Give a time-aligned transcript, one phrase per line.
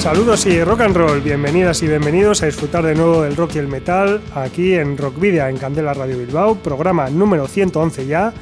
[0.00, 3.58] Saludos y rock and roll, bienvenidas y bienvenidos a disfrutar de nuevo del rock y
[3.58, 8.32] el metal aquí en Rockvidia en Candela Radio Bilbao, programa número 111 ya.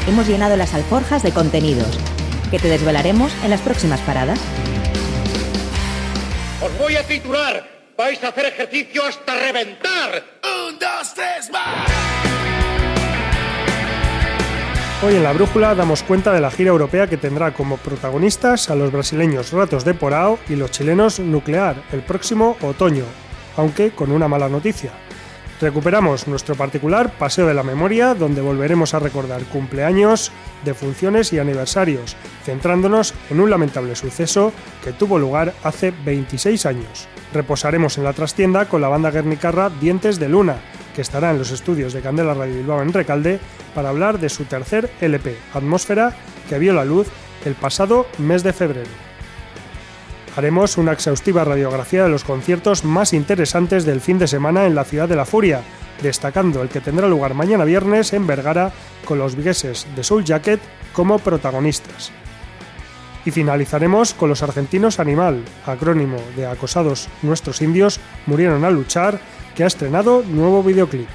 [0.09, 1.99] hemos llenado las alforjas de contenidos
[2.51, 4.41] que te desvelaremos en las próximas paradas.
[6.61, 10.25] Os voy a titular vais a hacer ejercicio hasta reventar.
[10.43, 11.91] Un, dos, tres, más.
[15.03, 18.75] Hoy en la brújula damos cuenta de la gira europea que tendrá como protagonistas a
[18.75, 23.05] los brasileños Ratos de Porao y los chilenos Nuclear el próximo otoño,
[23.59, 24.93] aunque con una mala noticia.
[25.61, 30.33] Recuperamos nuestro particular Paseo de la Memoria, donde volveremos a recordar cumpleaños,
[30.65, 37.09] defunciones y aniversarios, centrándonos en un lamentable suceso que tuvo lugar hace 26 años.
[37.33, 40.57] Reposaremos en la trastienda con la banda guernicarra Dientes de Luna,
[40.95, 43.41] que estará en los estudios de Candela Radio Bilbao en Recalde
[43.75, 46.15] para hablar de su tercer LP, Atmósfera,
[46.49, 47.09] que vio la luz
[47.45, 49.11] el pasado mes de febrero
[50.37, 54.85] haremos una exhaustiva radiografía de los conciertos más interesantes del fin de semana en la
[54.85, 55.63] ciudad de la Furia,
[56.03, 58.73] destacando el que tendrá lugar mañana viernes en Vergara
[59.05, 60.61] con los vigueses de Soul Jacket
[60.93, 62.13] como protagonistas.
[63.25, 69.21] Y finalizaremos con los argentinos Animal, acrónimo de Acosados Nuestros Indios Murieron al Luchar,
[69.55, 71.09] que ha estrenado nuevo videoclip.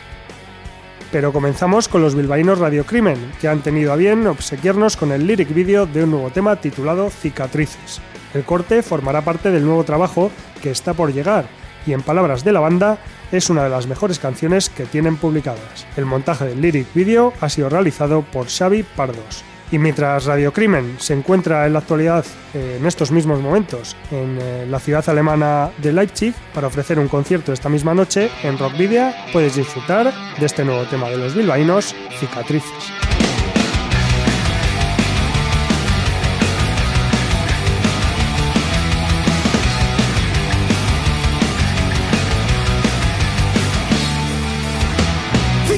[1.11, 5.53] Pero comenzamos con los bilbaínos Radiocrimen, que han tenido a bien obsequiarnos con el lyric
[5.53, 8.01] video de un nuevo tema titulado Cicatrices.
[8.33, 10.29] El corte formará parte del nuevo trabajo
[10.61, 11.47] que está por llegar
[11.87, 12.97] y en palabras de la banda
[13.31, 15.85] es una de las mejores canciones que tienen publicadas.
[15.95, 19.43] El montaje del lyric video ha sido realizado por Xavi Pardos.
[19.71, 24.37] Y mientras Radio Crimen se encuentra en la actualidad, eh, en estos mismos momentos, en
[24.39, 28.77] eh, la ciudad alemana de Leipzig, para ofrecer un concierto esta misma noche, en Rock
[28.77, 32.91] Video puedes disfrutar de este nuevo tema de los bilbaínos, Cicatrices.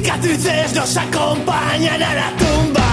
[0.07, 2.86] cicatrices nos acompañan a la tumba.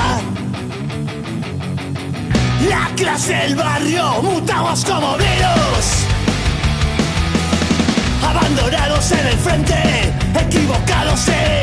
[2.69, 6.06] La clase del barrio mutamos como virus.
[8.22, 11.53] Abandonados en el frente, equivocados en.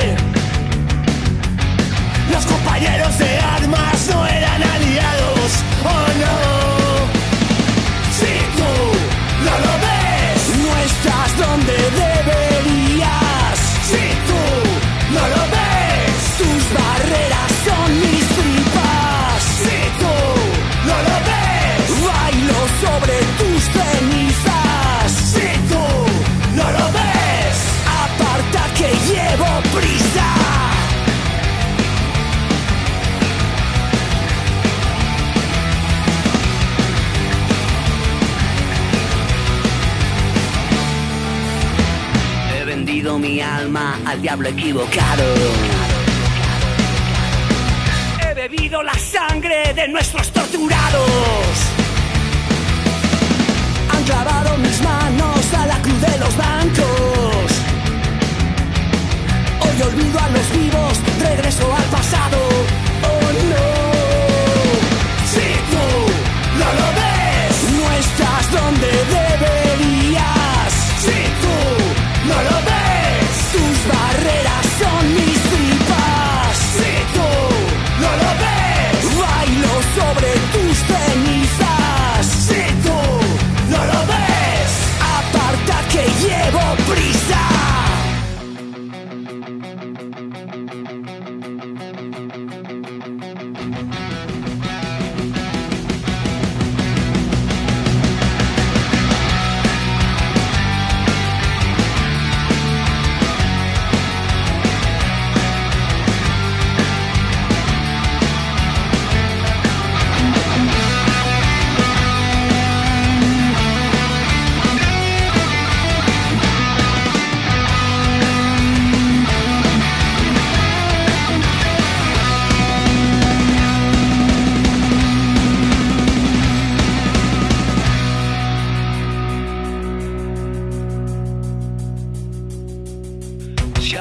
[44.51, 45.40] Equivocado.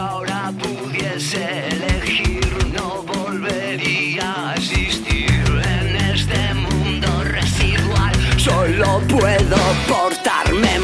[0.01, 5.45] Ahora pudiese elegir, no volvería a existir
[5.79, 8.15] en este mundo residual.
[8.39, 9.59] Solo puedo
[9.89, 10.80] portarme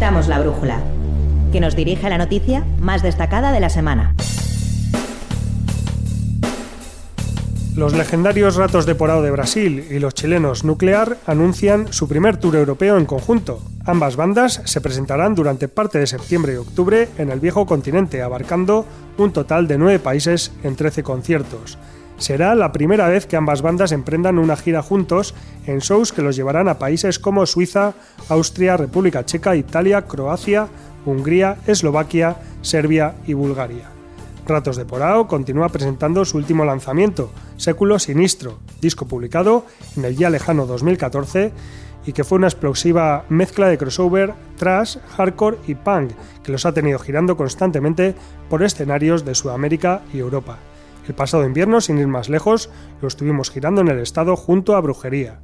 [0.00, 0.80] La brújula,
[1.52, 4.14] que nos dirige a la noticia más destacada de la semana.
[7.76, 12.56] Los legendarios Ratos de Porao de Brasil y los chilenos Nuclear anuncian su primer tour
[12.56, 13.62] europeo en conjunto.
[13.84, 18.86] Ambas bandas se presentarán durante parte de septiembre y octubre en el viejo continente, abarcando
[19.18, 21.76] un total de nueve países en 13 conciertos.
[22.22, 25.34] Será la primera vez que ambas bandas emprendan una gira juntos
[25.66, 27.94] en shows que los llevarán a países como Suiza,
[28.28, 30.68] Austria, República Checa, Italia, Croacia,
[31.04, 33.90] Hungría, Eslovaquia, Serbia y Bulgaria.
[34.46, 39.66] Ratos de Porao continúa presentando su último lanzamiento, Século Sinistro, disco publicado
[39.96, 41.50] en el ya lejano 2014
[42.06, 46.12] y que fue una explosiva mezcla de crossover, thrash, hardcore y punk
[46.44, 48.14] que los ha tenido girando constantemente
[48.48, 50.60] por escenarios de Sudamérica y Europa.
[51.06, 52.70] El pasado invierno, sin ir más lejos,
[53.00, 55.40] lo estuvimos girando en el estado junto a Brujería.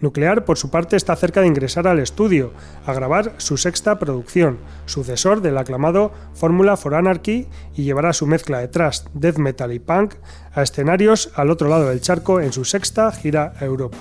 [0.00, 2.52] Nuclear, por su parte, está cerca de ingresar al estudio,
[2.86, 8.58] a grabar su sexta producción, sucesor del aclamado Fórmula for Anarchy, y llevará su mezcla
[8.58, 10.14] de thrash, death metal y punk
[10.52, 13.98] a escenarios al otro lado del charco en su sexta gira a Europa.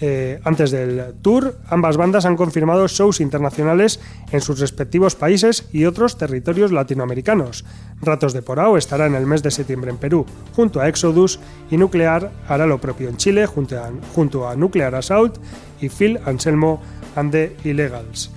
[0.00, 3.98] Eh, antes del tour, ambas bandas han confirmado shows internacionales
[4.30, 7.64] en sus respectivos países y otros territorios latinoamericanos.
[8.00, 11.76] Ratos de Porao estará en el mes de septiembre en Perú, junto a Exodus, y
[11.76, 15.36] Nuclear hará lo propio en Chile, junto a, junto a Nuclear Assault
[15.80, 16.80] y Phil Anselmo
[17.16, 18.30] and the Illegals.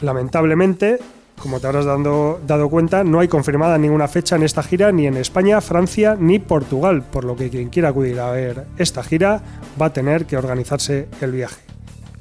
[0.00, 0.98] Lamentablemente,
[1.42, 5.16] como te habrás dado, cuenta, no hay confirmada ninguna fecha en esta gira ni en
[5.16, 9.40] España, Francia ni Portugal, por lo que quien quiera acudir a ver esta gira
[9.80, 11.60] va a tener que organizarse el viaje.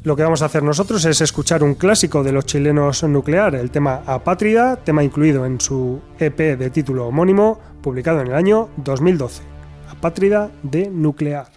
[0.04, 3.72] Lo que vamos a hacer nosotros es escuchar un clásico de los chilenos nuclear, el
[3.72, 9.44] tema Apátrida, tema incluido en su EP de título homónimo, publicado en el año 2012.
[9.90, 11.48] Apátrida de Nuclear.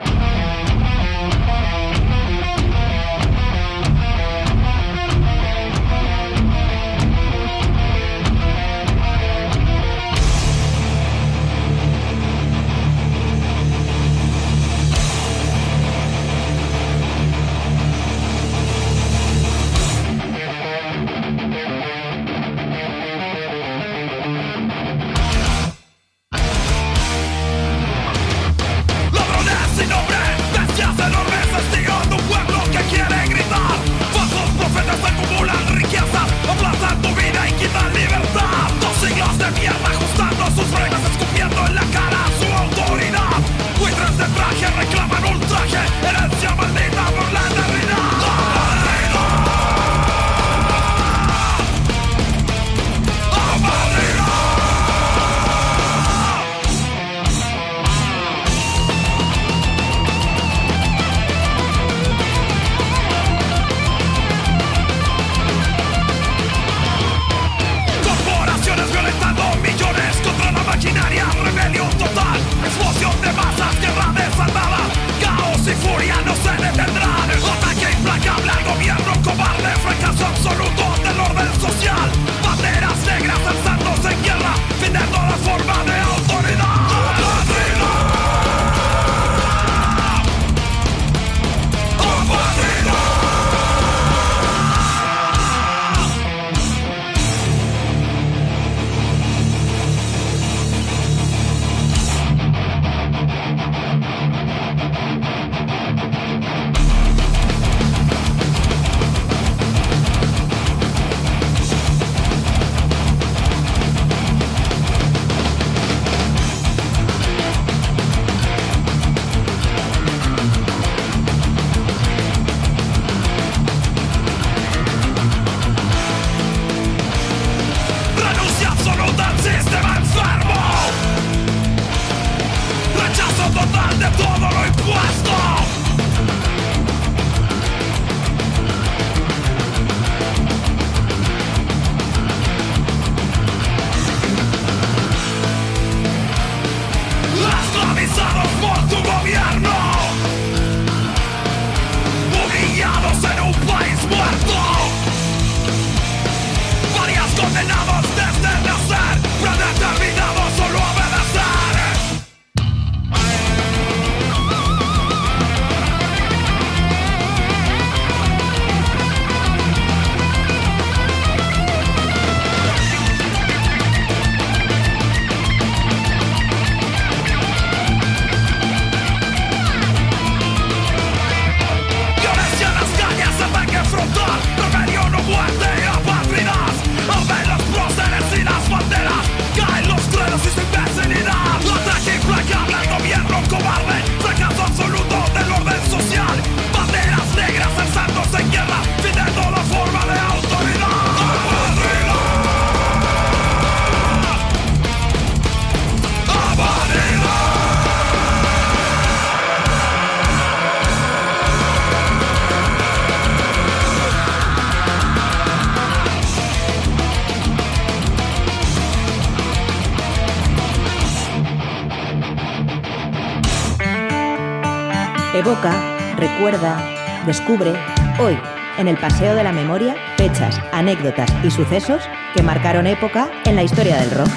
[226.16, 226.80] Recuerda,
[227.26, 227.72] descubre,
[228.20, 228.38] hoy,
[228.78, 232.04] en el Paseo de la Memoria, fechas, anécdotas y sucesos
[232.36, 234.28] que marcaron época en la historia del rock.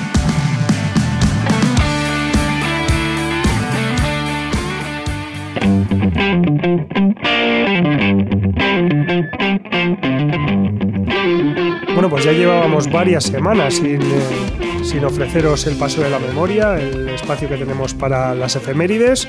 [11.93, 16.75] Bueno, pues ya llevábamos varias semanas sin, eh, sin ofreceros el paso de la memoria,
[16.79, 19.27] el espacio que tenemos para las efemérides,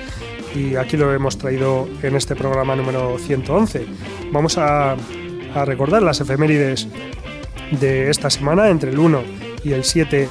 [0.54, 3.86] y aquí lo hemos traído en este programa número 111.
[4.32, 4.96] Vamos a,
[5.66, 6.88] recordar las efemérides
[7.80, 9.22] de esta semana, entre el 1
[9.62, 10.28] y el 7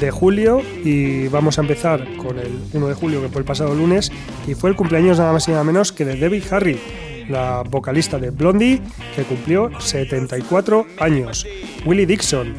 [0.00, 3.72] de julio, y vamos a empezar con el 1 de julio, que fue el pasado
[3.74, 4.10] lunes,
[4.48, 6.80] y fue el cumpleaños nada más y nada menos que de Debbie Harry,
[7.28, 8.80] la vocalista de Blondie,
[9.14, 11.46] que cumplió 74 años.
[11.86, 12.54] Willie Dixon,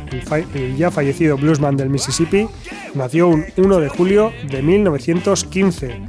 [0.54, 2.48] el ya fallecido bluesman del Mississippi,
[2.94, 6.02] nació un 1 de julio de 1915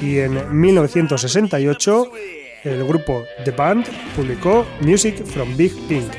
[0.00, 2.10] y en 1968
[2.64, 3.86] el grupo The Band
[4.16, 6.10] publicó Music from Big Pink.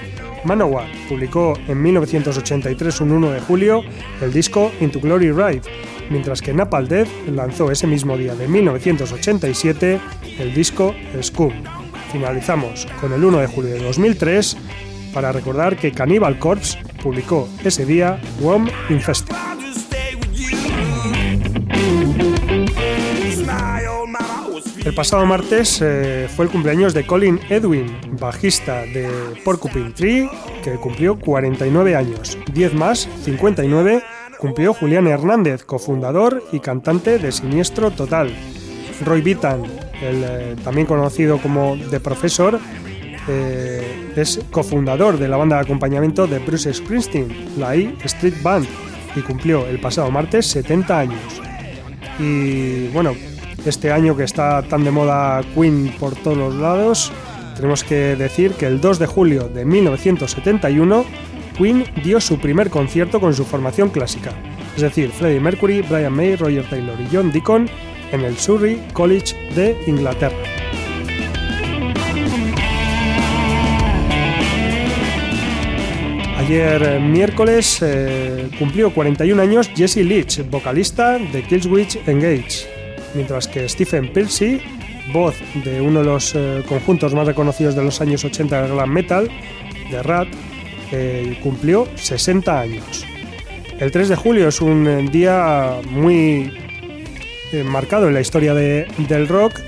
[0.44, 3.84] Manowar publicó en 1983, un 1 de julio,
[4.22, 5.62] el disco Into Glory Ride,
[6.12, 10.00] mientras que Napalm Death lanzó ese mismo día de 1987
[10.40, 11.54] el disco Scum.
[12.12, 14.56] Finalizamos con el 1 de julio de 2003
[15.14, 19.36] para recordar que Cannibal Corpse publicó ese día Worm Infested.
[24.86, 27.88] El pasado martes eh, fue el cumpleaños de Colin Edwin,
[28.20, 29.10] bajista de
[29.44, 30.30] Porcupine Tree,
[30.64, 32.38] que cumplió 49 años.
[32.54, 34.04] 10 más, 59,
[34.38, 38.32] cumplió Julián Hernández, cofundador y cantante de Siniestro Total.
[39.04, 39.64] Roy Bitan,
[40.04, 42.60] el, eh, también conocido como The Professor,
[43.28, 48.68] eh, es cofundador de la banda de acompañamiento de Bruce Springsteen, la E Street Band,
[49.16, 51.42] y cumplió el pasado martes 70 años.
[52.20, 53.16] Y bueno,
[53.70, 57.12] este año que está tan de moda Queen por todos los lados,
[57.56, 61.06] tenemos que decir que el 2 de julio de 1971
[61.58, 64.32] Queen dio su primer concierto con su formación clásica,
[64.76, 67.70] es decir, Freddie Mercury, Brian May, Roger Taylor y John Deacon
[68.12, 70.36] en el Surrey College de Inglaterra.
[76.46, 82.75] Ayer eh, miércoles eh, cumplió 41 años Jesse Leach, vocalista de Killswitch Engage,
[83.16, 84.62] mientras que Stephen Pilsey,
[85.14, 88.90] voz de uno de los eh, conjuntos más reconocidos de los años 80 del glam
[88.92, 89.30] metal,
[89.92, 90.28] de Rat,
[90.92, 93.06] eh, cumplió 60 años.
[93.80, 96.54] El 3 de julio es un eh, día muy
[97.52, 99.60] eh, marcado en la historia de- del rock,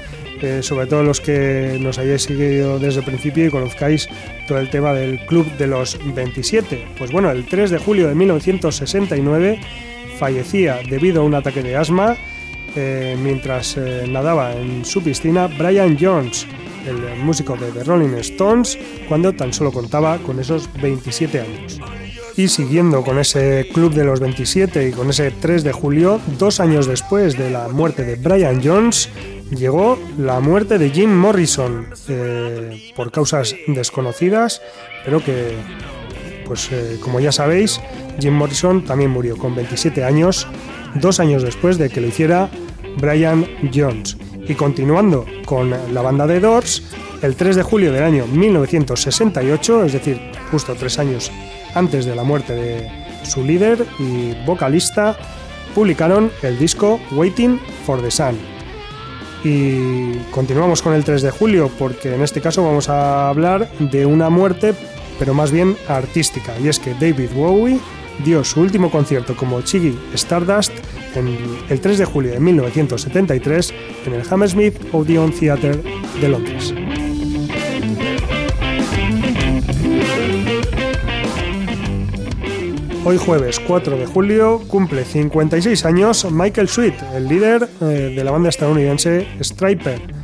[0.61, 4.07] sobre todo los que nos hayáis seguido desde el principio y conozcáis
[4.47, 6.85] todo el tema del Club de los 27.
[6.95, 9.59] Pues bueno, el 3 de julio de 1969
[10.19, 12.17] fallecía debido a un ataque de asma
[12.79, 16.45] eh, mientras eh, nadaba en su piscina Brian Jones,
[16.85, 18.77] el músico de The Rolling Stones,
[19.09, 21.79] cuando tan solo contaba con esos 27 años.
[22.37, 26.59] Y siguiendo con ese club de los 27 y con ese 3 de julio, dos
[26.59, 29.09] años después de la muerte de Brian Jones,
[29.49, 34.61] llegó la muerte de Jim Morrison eh, por causas desconocidas,
[35.03, 35.55] pero que,
[36.45, 37.81] pues eh, como ya sabéis,
[38.19, 40.47] Jim Morrison también murió con 27 años,
[40.93, 42.51] dos años después de que lo hiciera
[42.99, 44.17] Brian Jones.
[44.47, 46.83] Y continuando con la banda de Doors,
[47.21, 50.19] el 3 de julio del año 1968, es decir,
[50.51, 51.31] justo tres años
[51.75, 52.89] antes de la muerte de
[53.23, 55.17] su líder y vocalista,
[55.75, 58.37] publicaron el disco Waiting for the Sun.
[59.43, 64.05] Y continuamos con el 3 de julio porque en este caso vamos a hablar de
[64.05, 64.73] una muerte,
[65.19, 67.79] pero más bien artística, y es que David Bowie
[68.25, 70.73] dio su último concierto como Chiggy Stardust
[71.17, 73.73] el 3 de julio de 1973
[74.05, 75.81] en el Hammersmith Odeon Theatre
[76.21, 76.73] de Londres.
[83.03, 88.31] Hoy jueves 4 de julio cumple 56 años Michael Sweet, el líder eh, de la
[88.31, 90.16] banda estadounidense Striper.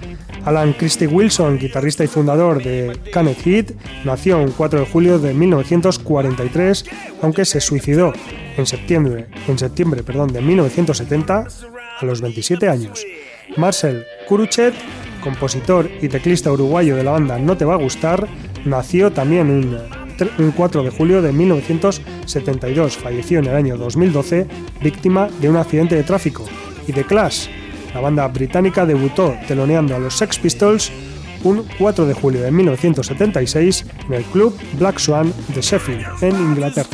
[0.45, 3.71] Alan Christie Wilson, guitarrista y fundador de Canet Heat,
[4.03, 6.85] nació el 4 de julio de 1943,
[7.21, 8.13] aunque se suicidó
[8.57, 11.47] en septiembre, en septiembre perdón, de 1970
[11.99, 13.05] a los 27 años.
[13.57, 14.73] Marcel Kuruchet,
[15.23, 18.27] compositor y teclista uruguayo de la banda No Te Va a Gustar,
[18.65, 20.03] nació también un
[20.37, 22.97] un 4 de julio de 1972.
[22.97, 24.47] Falleció en el año 2012
[24.81, 26.45] víctima de un accidente de tráfico.
[26.87, 27.47] Y The Clash,
[27.93, 30.91] la banda británica, debutó teloneando a los Sex Pistols
[31.43, 36.89] un 4 de julio de 1976 en el club Black Swan de Sheffield, en Inglaterra.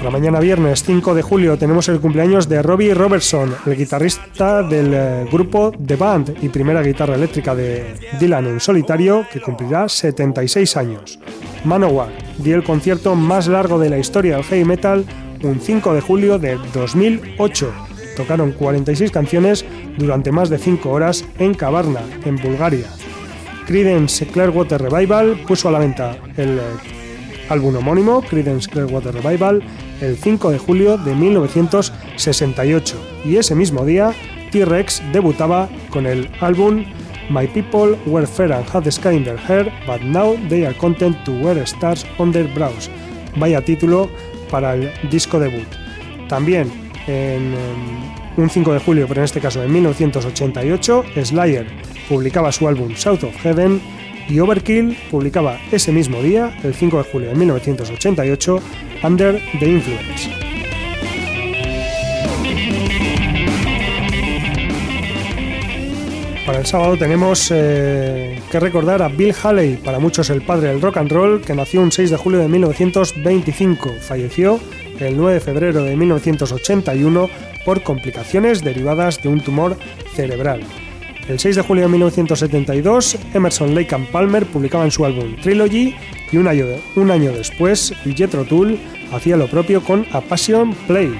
[0.00, 4.94] Para mañana viernes 5 de julio tenemos el cumpleaños de Robbie Robertson, el guitarrista del
[4.94, 10.78] eh, grupo The Band y primera guitarra eléctrica de Dylan en solitario, que cumplirá 76
[10.78, 11.18] años.
[11.64, 12.08] Manowar
[12.38, 15.04] dio el concierto más largo de la historia del heavy metal
[15.42, 17.70] un 5 de julio de 2008.
[18.16, 19.66] Tocaron 46 canciones
[19.98, 22.86] durante más de 5 horas en Kavarna, en Bulgaria.
[23.66, 26.99] Creedence Clearwater Revival puso a la venta el eh,
[27.50, 29.62] álbum homónimo, Creedence Clearwater Revival,
[30.00, 34.14] el 5 de julio de 1968 y ese mismo día
[34.50, 36.84] T-Rex debutaba con el álbum
[37.28, 40.76] My People Were Fair and Had the Sky in Their Hair, but now they are
[40.76, 42.90] content to wear stars on their brows.
[43.36, 44.08] Vaya título
[44.50, 45.68] para el disco debut.
[46.28, 46.70] También
[47.06, 51.66] en um, un 5 de julio, pero en este caso en 1988, Slayer
[52.08, 53.80] publicaba su álbum South of Heaven
[54.30, 58.60] y Overkill publicaba ese mismo día, el 5 de julio de 1988,
[59.02, 60.30] Under the Influence.
[66.46, 70.80] Para el sábado tenemos eh, que recordar a Bill Haley, para muchos el padre del
[70.80, 73.90] rock and roll, que nació un 6 de julio de 1925.
[74.00, 74.60] Falleció
[74.98, 77.28] el 9 de febrero de 1981
[77.64, 79.76] por complicaciones derivadas de un tumor
[80.14, 80.62] cerebral.
[81.30, 85.94] El 6 de julio de 1972, Emerson Lake and Palmer publicaban su álbum Trilogy
[86.32, 86.64] y un año,
[86.96, 88.80] un año después, Jethro Tull
[89.12, 91.16] hacía lo propio con A Passion Play.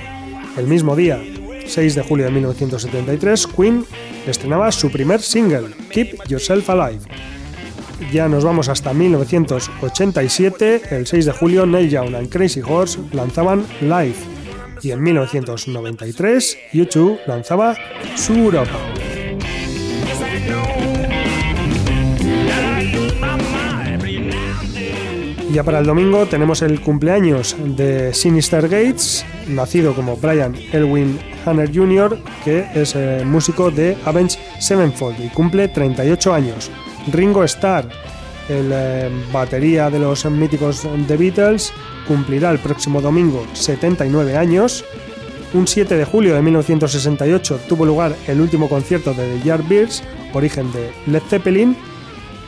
[0.57, 1.23] El mismo día,
[1.64, 3.85] 6 de julio de 1973, Queen
[4.27, 7.03] estrenaba su primer single, Keep Yourself Alive.
[8.12, 13.64] Ya nos vamos hasta 1987, el 6 de julio Neil Young and Crazy Horse lanzaban
[13.81, 14.16] Live
[14.83, 17.77] y en 1993 YouTube lanzaba
[18.16, 18.89] su Europa.
[25.53, 31.75] Ya para el domingo tenemos el cumpleaños de Sinister Gates, nacido como Brian Elwin Hanner
[31.75, 36.70] Jr., que es eh, músico de Avenged Sevenfold y cumple 38 años.
[37.11, 37.88] Ringo Starr,
[38.49, 41.73] el eh, batería de los míticos The Beatles,
[42.07, 44.85] cumplirá el próximo domingo 79 años.
[45.52, 50.70] Un 7 de julio de 1968 tuvo lugar el último concierto de The Yardbirds, origen
[50.72, 51.76] de Led Zeppelin,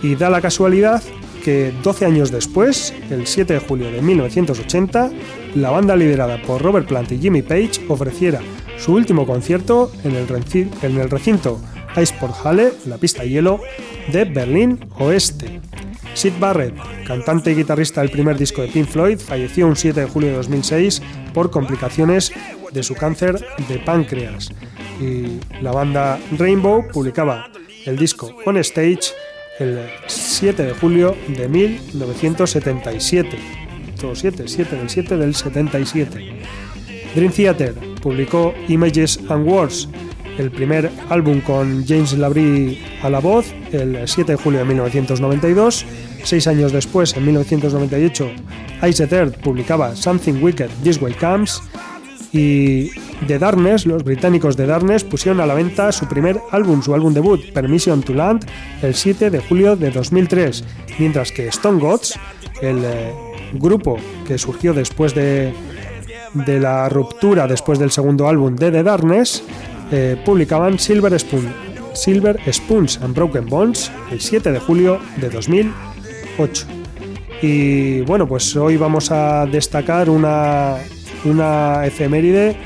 [0.03, 1.03] y da la casualidad
[1.45, 5.11] que 12 años después, el 7 de julio de 1980,
[5.57, 8.41] la banda liderada por Robert Plant y Jimmy Page ofreciera
[8.79, 10.27] su último concierto en el,
[10.83, 11.61] en el recinto
[11.97, 13.61] Iceport Halle, la pista hielo,
[14.13, 15.61] de Berlín Oeste.
[16.15, 16.75] Sid Barrett,
[17.07, 20.37] cantante y guitarrista del primer disco de Pink Floyd, falleció un 7 de julio de
[20.37, 22.33] 2006 por complicaciones
[22.73, 24.51] de su cáncer de páncreas.
[25.01, 27.51] Y la banda Rainbow publicaba
[27.87, 29.13] el disco On Stage
[29.59, 33.39] el 7 de julio de 1977.
[34.01, 36.43] Todo 7, 7 del 7 del 77.
[37.15, 39.89] Dream Theater publicó Images and Words,
[40.39, 45.85] el primer álbum con James Labrie a la voz, el 7 de julio de 1992.
[46.25, 48.31] Seis años después, en 1998,
[48.89, 51.61] Ice Earth publicaba Something Wicked This Way Comes
[52.33, 52.91] y
[53.27, 57.13] The Darkness, los británicos de Darkness, pusieron a la venta su primer álbum, su álbum
[57.13, 58.47] debut, Permission to Land,
[58.83, 60.65] el 7 de julio de 2003,
[60.99, 62.19] mientras que Stone Gods,
[62.63, 63.13] el eh,
[63.55, 65.53] grupo que surgió después de
[66.35, 69.43] de la ruptura después del segundo álbum de The Darkness,
[69.93, 71.17] eh, publicaban Silver
[71.95, 76.67] Silver Spoons and Broken Bones el 7 de julio de 2008.
[77.43, 80.77] Y bueno, pues hoy vamos a destacar una,
[81.25, 82.57] una efeméride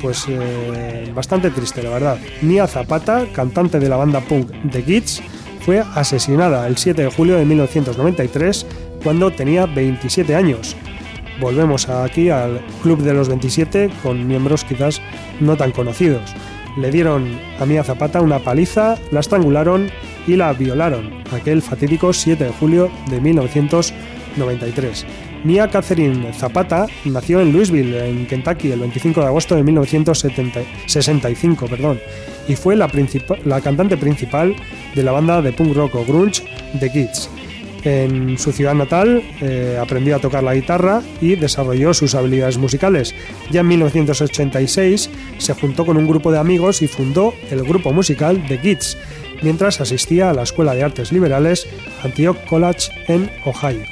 [0.00, 2.18] pues eh, bastante triste, la verdad.
[2.42, 5.22] Nia Zapata, cantante de la banda punk The Kids,
[5.60, 8.66] fue asesinada el 7 de julio de 1993
[9.02, 10.76] cuando tenía 27 años.
[11.40, 15.00] Volvemos aquí al Club de los 27 con miembros quizás
[15.40, 16.34] no tan conocidos.
[16.76, 19.90] Le dieron a Mia Zapata una paliza, la estrangularon
[20.26, 25.06] y la violaron aquel fatídico 7 de julio de 1993.
[25.44, 32.00] Mia Catherine Zapata nació en Louisville, en Kentucky, el 25 de agosto de 1965 perdón,
[32.48, 32.90] y fue la,
[33.44, 34.56] la cantante principal
[34.94, 36.44] de la banda de punk rock o grunge
[36.80, 37.30] The Kids.
[37.84, 43.14] En su ciudad natal eh, aprendió a tocar la guitarra y desarrolló sus habilidades musicales.
[43.50, 48.44] Ya en 1986 se juntó con un grupo de amigos y fundó el grupo musical
[48.48, 48.98] The Kids,
[49.42, 51.68] mientras asistía a la Escuela de Artes Liberales
[52.02, 53.84] Antioch College en Ohio.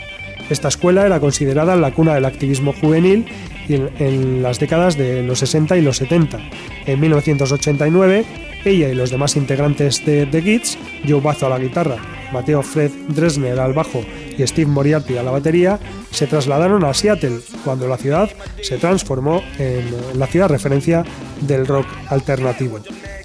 [0.50, 3.26] Esta escuela era considerada la cuna del activismo juvenil
[3.68, 6.38] en, las décadas de los 60 y los 70.
[6.86, 8.24] En 1989,
[8.64, 11.96] ella y los demás integrantes de The Kids, Joe Bazo a la guitarra,
[12.36, 14.04] Mateo Fred Dresner al bajo
[14.36, 18.28] y Steve Moriarty a la batería, se trasladaron a Seattle, cuando la ciudad
[18.62, 21.02] se transformó en la ciudad referencia
[21.40, 22.78] del rock alternativo.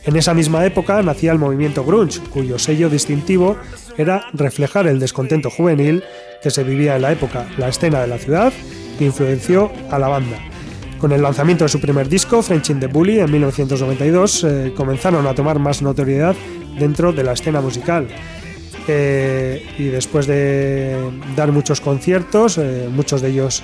[0.05, 3.57] En esa misma época nacía el movimiento grunge, cuyo sello distintivo
[3.97, 6.03] era reflejar el descontento juvenil
[6.41, 7.47] que se vivía en la época.
[7.57, 8.53] La escena de la ciudad
[9.01, 10.37] influenció a la banda.
[10.99, 15.27] Con el lanzamiento de su primer disco, French in the Bully, en 1992, eh, comenzaron
[15.27, 16.35] a tomar más notoriedad
[16.79, 18.07] dentro de la escena musical.
[18.87, 20.97] Eh, y después de
[21.35, 23.63] dar muchos conciertos, eh, muchos de ellos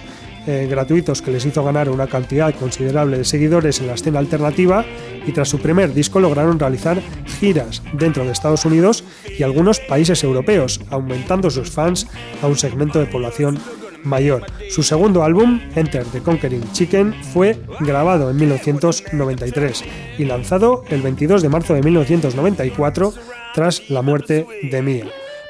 [0.49, 4.85] eh, gratuitos que les hizo ganar una cantidad considerable de seguidores en la escena alternativa
[5.25, 7.01] y tras su primer disco lograron realizar
[7.39, 9.03] giras dentro de Estados Unidos
[9.37, 12.07] y algunos países europeos, aumentando sus fans
[12.41, 13.59] a un segmento de población
[14.05, 14.45] mayor.
[14.69, 19.83] Su segundo álbum, Enter the Conquering Chicken, fue grabado en 1993
[20.17, 23.13] y lanzado el 22 de marzo de 1994
[23.57, 25.05] tras la muerte de Mia.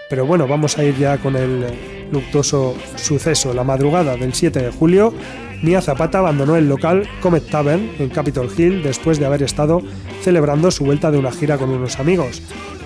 [0.10, 1.65] Pero bueno, vamos a ir ya con el
[2.10, 3.54] luctuoso suceso.
[3.54, 5.13] La madrugada del 7 de julio,
[5.62, 9.82] Mia Zapata abandonó el local Comet Tavern en Capitol Hill después de haber estado
[10.22, 12.41] celebrando su vuelta de una gira con unos amigos.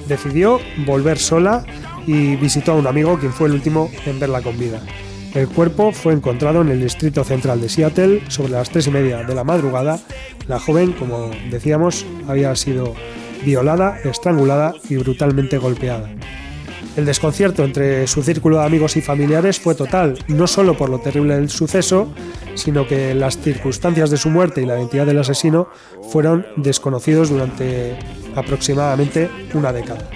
[0.07, 1.65] Decidió volver sola
[2.07, 4.81] y visitó a un amigo quien fue el último en verla con vida.
[5.35, 9.21] El cuerpo fue encontrado en el distrito central de Seattle sobre las tres y media
[9.21, 9.99] de la madrugada.
[10.47, 12.95] La joven, como decíamos, había sido
[13.43, 16.09] violada, estrangulada y brutalmente golpeada.
[16.97, 20.99] El desconcierto entre su círculo de amigos y familiares fue total, no solo por lo
[20.99, 22.13] terrible del suceso,
[22.55, 25.69] sino que las circunstancias de su muerte y la identidad del asesino
[26.11, 27.97] fueron desconocidos durante
[28.35, 30.09] aproximadamente una década.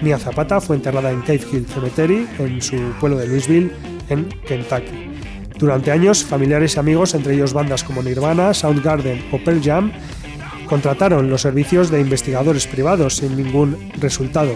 [0.00, 3.70] Mia Zapata fue enterrada en Cave Hill Cemetery, en su pueblo de Louisville,
[4.08, 5.10] en Kentucky.
[5.58, 9.92] Durante años, familiares y amigos, entre ellos bandas como Nirvana, Soundgarden o Pearl Jam,
[10.72, 14.54] contrataron los servicios de investigadores privados sin ningún resultado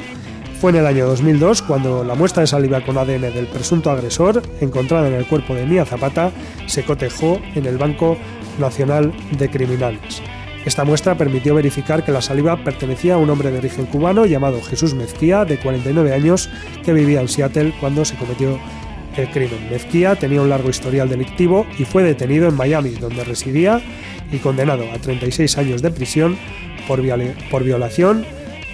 [0.58, 4.40] fue en el año 2002 cuando la muestra de saliva con ADN del presunto agresor,
[4.62, 6.32] encontrada en el cuerpo de Mía Zapata,
[6.64, 8.16] se cotejó en el Banco
[8.58, 10.22] Nacional de Criminales.
[10.64, 14.62] Esta muestra permitió verificar que la saliva pertenecía a un hombre de origen cubano llamado
[14.62, 16.48] Jesús Mezquía, de 49 años,
[16.82, 18.58] que vivía en Seattle cuando se cometió
[19.16, 19.70] el crimen.
[19.70, 23.80] Mezquía tenía un largo historial delictivo y fue detenido en Miami, donde residía,
[24.32, 26.36] y condenado a 36 años de prisión
[26.86, 27.00] por,
[27.62, 28.24] violación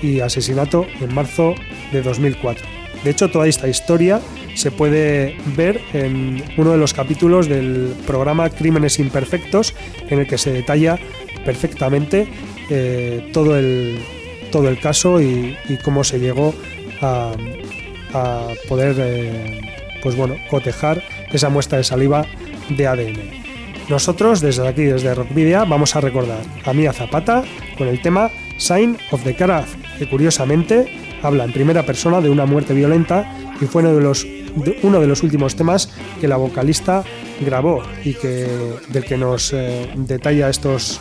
[0.03, 1.55] y asesinato en marzo
[1.93, 2.67] de 2004.
[3.05, 4.21] De hecho, toda esta historia
[4.55, 9.75] se puede ver en uno de los capítulos del programa Crímenes Imperfectos,
[10.09, 10.99] en el que se detalla
[11.45, 12.29] perfectamente
[12.71, 13.99] eh, todo, el,
[14.51, 16.55] todo el caso y, cómo se llegó
[17.01, 17.33] a,
[18.69, 19.61] poder eh,
[20.03, 22.27] pues bueno, cotejar esa muestra de saliva
[22.69, 23.43] de ADN.
[23.88, 27.45] Nosotros desde aquí, desde Rockvidia, vamos a recordar a Mía Zapata
[27.77, 32.47] con el tema Sign of the Carafe que curiosamente habla en primera persona de una
[32.47, 34.27] muerte violenta y fue uno de los,
[34.83, 37.05] uno de los últimos temas que la vocalista
[37.41, 38.49] grabó y que,
[38.88, 41.01] del que nos eh, detalla estos,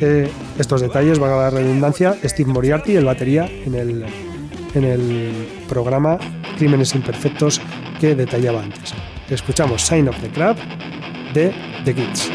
[0.00, 4.04] eh, estos detalles, valga la redundancia, Steve Moriarty, el batería, en el,
[4.74, 6.18] en el programa
[6.56, 7.60] Crímenes Imperfectos
[8.00, 8.94] que detallaba antes.
[9.28, 10.56] Escuchamos Sign of the Crab
[11.34, 11.52] de
[11.84, 12.30] The Kids.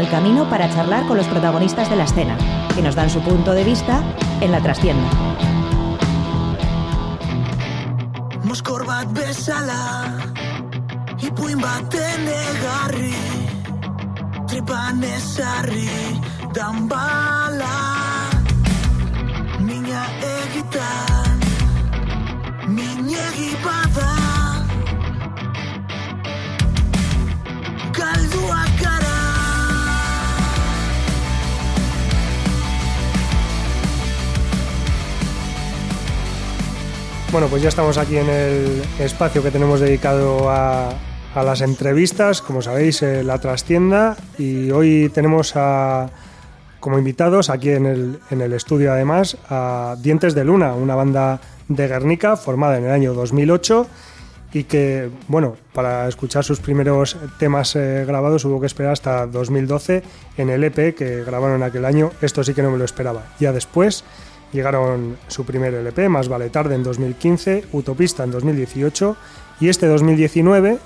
[0.00, 2.36] El camino para charlar con los protagonistas de la escena,
[2.74, 4.02] que nos dan su punto de vista
[4.40, 5.08] en la trastienda.
[8.44, 10.16] Moskor bat bezala
[11.20, 13.20] Ipuin baten egarri
[14.48, 15.90] Tripan ezarri
[16.54, 17.76] Dan bala
[19.60, 21.38] Mina egitan
[22.74, 24.10] Minegi bada
[27.94, 29.09] Galduak gara
[37.32, 40.92] Bueno, pues ya estamos aquí en el espacio que tenemos dedicado a,
[41.36, 46.10] las entrevistas, como sabéis, eh, la trastienda, y hoy tenemos a,
[46.80, 51.40] como invitados aquí en el, en el estudio además a Dientes de Luna, una banda
[51.68, 53.86] de Guernica formada en el año 2008
[54.52, 60.02] y que, bueno, para escuchar sus primeros temas eh, grabados hubo que esperar hasta 2012
[60.36, 62.10] en el EP que grabaron aquel año.
[62.20, 63.22] Esto sí que no me lo esperaba.
[63.38, 64.02] Ya después
[64.52, 69.16] llegaron su primer LP, Más vale tarde en 2015, Utopista en 2018
[69.60, 70.78] y este 2019,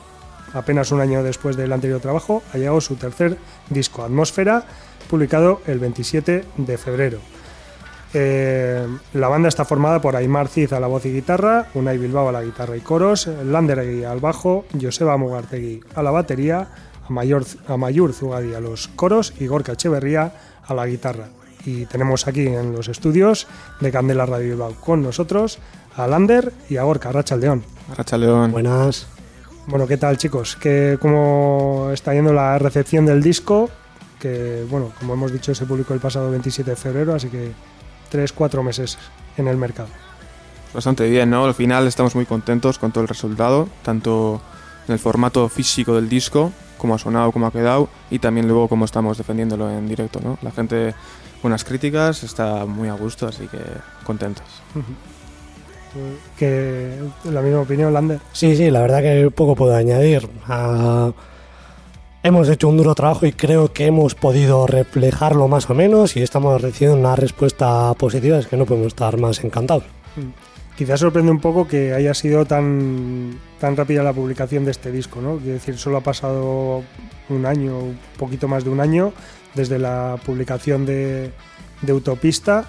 [0.53, 3.37] apenas un año después del anterior trabajo, ha llegado su tercer
[3.71, 4.65] disco, Atmósfera,
[5.09, 7.19] publicado el 27 de febrero.
[8.17, 12.29] Eh, la banda está formada por Aymar Cid a la voz y guitarra, Unai Bilbao
[12.29, 16.69] a la guitarra y coros, Landeregui al bajo, Joseba Mugartegui a la batería,
[17.09, 20.33] Amayor, Amayur Zugadi a los coros y Gorka Echeverría
[20.65, 21.27] a la guitarra.
[21.65, 23.47] Y tenemos aquí en los estudios
[23.81, 25.59] de Candela Radio Bilbao con nosotros
[25.97, 27.65] a Lander y a Gorka Racha León.
[27.97, 28.53] Racha León.
[28.53, 29.07] Buenas.
[29.67, 30.57] Bueno, ¿qué tal chicos?
[30.57, 33.71] ¿Qué, ¿Cómo está yendo la recepción del disco?
[34.21, 37.53] Que, bueno, como hemos dicho, se publicó el pasado 27 de febrero, así que
[38.13, 38.99] 3-4 meses
[39.37, 39.89] en el mercado.
[40.75, 41.45] Bastante bien, ¿no?
[41.45, 44.43] Al final estamos muy contentos con todo el resultado, tanto
[44.87, 48.69] en el formato físico del disco, cómo ha sonado, cómo ha quedado, y también luego
[48.69, 50.37] cómo estamos defendiéndolo en directo, ¿no?
[50.43, 50.95] La gente,
[51.45, 53.59] buenas críticas, está muy a gusto, así que
[54.03, 54.47] contentos.
[56.39, 58.19] que la misma opinión, Lander.
[58.33, 60.27] Sí, sí, la verdad que poco puedo añadir.
[60.49, 61.13] Ah,
[62.23, 66.23] hemos hecho un duro trabajo y creo que hemos podido reflejarlo más o menos y
[66.23, 69.85] estamos recibiendo una respuesta positiva, es que no podemos estar más encantados.
[70.79, 75.21] Quizás sorprende un poco que haya sido tan, tan rápida la publicación de este disco,
[75.21, 75.37] ¿no?
[75.37, 76.83] Quiero decir, solo ha pasado
[77.29, 79.13] un año, un poquito más de un año,
[79.55, 81.33] desde la publicación de,
[81.83, 82.65] de Utopista,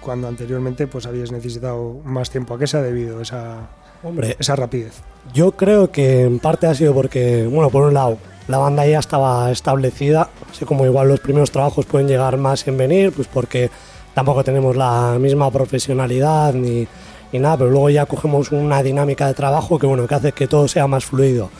[0.00, 2.54] cuando anteriormente pues habíais necesitado más tiempo.
[2.54, 3.68] ¿A qué se ha debido esa,
[4.02, 4.94] Hombre, esa rapidez?
[5.34, 8.18] yo creo que en parte ha sido porque, bueno, por un lado,
[8.48, 12.76] la banda ya estaba establecida, así como igual los primeros trabajos pueden llegar más en
[12.76, 13.70] venir, pues porque
[14.14, 16.86] tampoco tenemos la misma profesionalidad ni,
[17.32, 20.46] ni nada, pero luego ya cogemos una dinámica de trabajo que, bueno, que hace que
[20.46, 21.50] todo sea más fluido.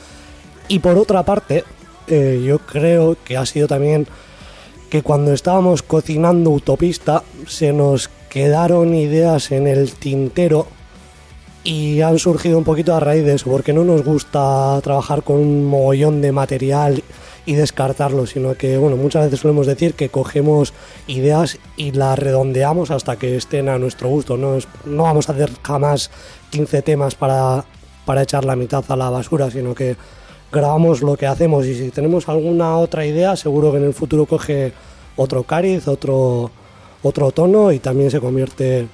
[0.69, 1.65] Y por otra parte,
[2.07, 4.07] eh, yo creo que ha sido también
[4.91, 10.67] que cuando estábamos cocinando Utopista se nos quedaron ideas en el tintero
[11.65, 15.37] y han surgido un poquito a raíz de eso, porque no nos gusta trabajar con
[15.37, 17.03] un mogollón de material
[17.45, 20.73] y descartarlo, sino que, bueno, muchas veces solemos decir que cogemos
[21.09, 24.37] ideas y las redondeamos hasta que estén a nuestro gusto.
[24.37, 26.11] No, no vamos a hacer jamás
[26.51, 27.65] 15 temas para,
[28.05, 29.97] para echar la mitad a la basura, sino que
[30.53, 34.27] grabamos lo que hacemos y si tenemos alguna otra idea, seguro que en el futuro
[34.27, 34.73] coge
[35.17, 36.51] otro cariz, otro,
[37.03, 38.87] otro tono y también se convierte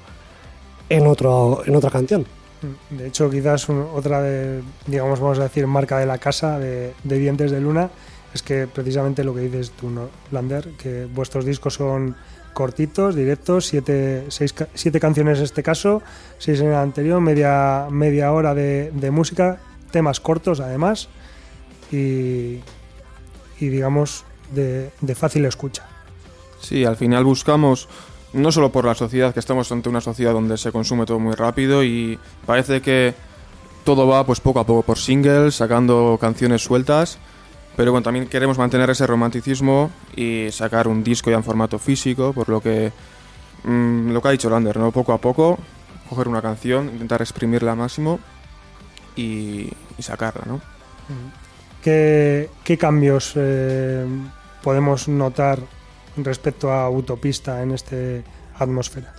[0.89, 2.25] en, otro, en otra canción.
[2.91, 6.93] De hecho, quizás un- otra de, digamos, vamos a decir, marca de la casa de,
[7.03, 7.91] de Dientes de Luna
[8.33, 12.15] es que precisamente lo que dices tú, ¿no, Lander, que vuestros discos son
[12.55, 16.03] cortitos, directos, siete, seis siete canciones en este caso,
[16.39, 19.59] seis en el anterior, media, media hora de, de música,
[19.91, 21.09] temas cortos además
[21.93, 22.61] y,
[23.61, 25.87] y digamos, de, de fácil escucha.
[26.61, 27.89] Sí, al final buscamos,
[28.33, 31.35] no solo por la sociedad, que estamos ante una sociedad donde se consume todo muy
[31.35, 33.15] rápido y parece que
[33.85, 37.19] todo va pues poco a poco por singles, sacando canciones sueltas,
[37.77, 42.33] pero bueno, también queremos mantener ese romanticismo y sacar un disco ya en formato físico,
[42.33, 42.93] por lo que
[43.65, 44.93] mm, lo que ha dicho Lander, ¿no?
[44.93, 45.59] Poco a poco,
[46.09, 48.21] coger una canción, intentar exprimirla al máximo
[49.17, 50.61] y, y sacarla, ¿no?
[51.83, 54.07] ¿Qué, cambios eh,
[54.63, 55.59] podemos notar
[56.17, 58.23] respecto a Utopista en este
[58.57, 59.13] atmósfera?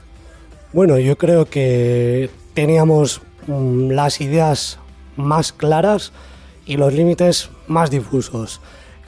[0.72, 4.80] Bueno, yo creo que teníamos mm, las ideas
[5.18, 6.14] más claras
[6.66, 8.62] y los límites más difusos.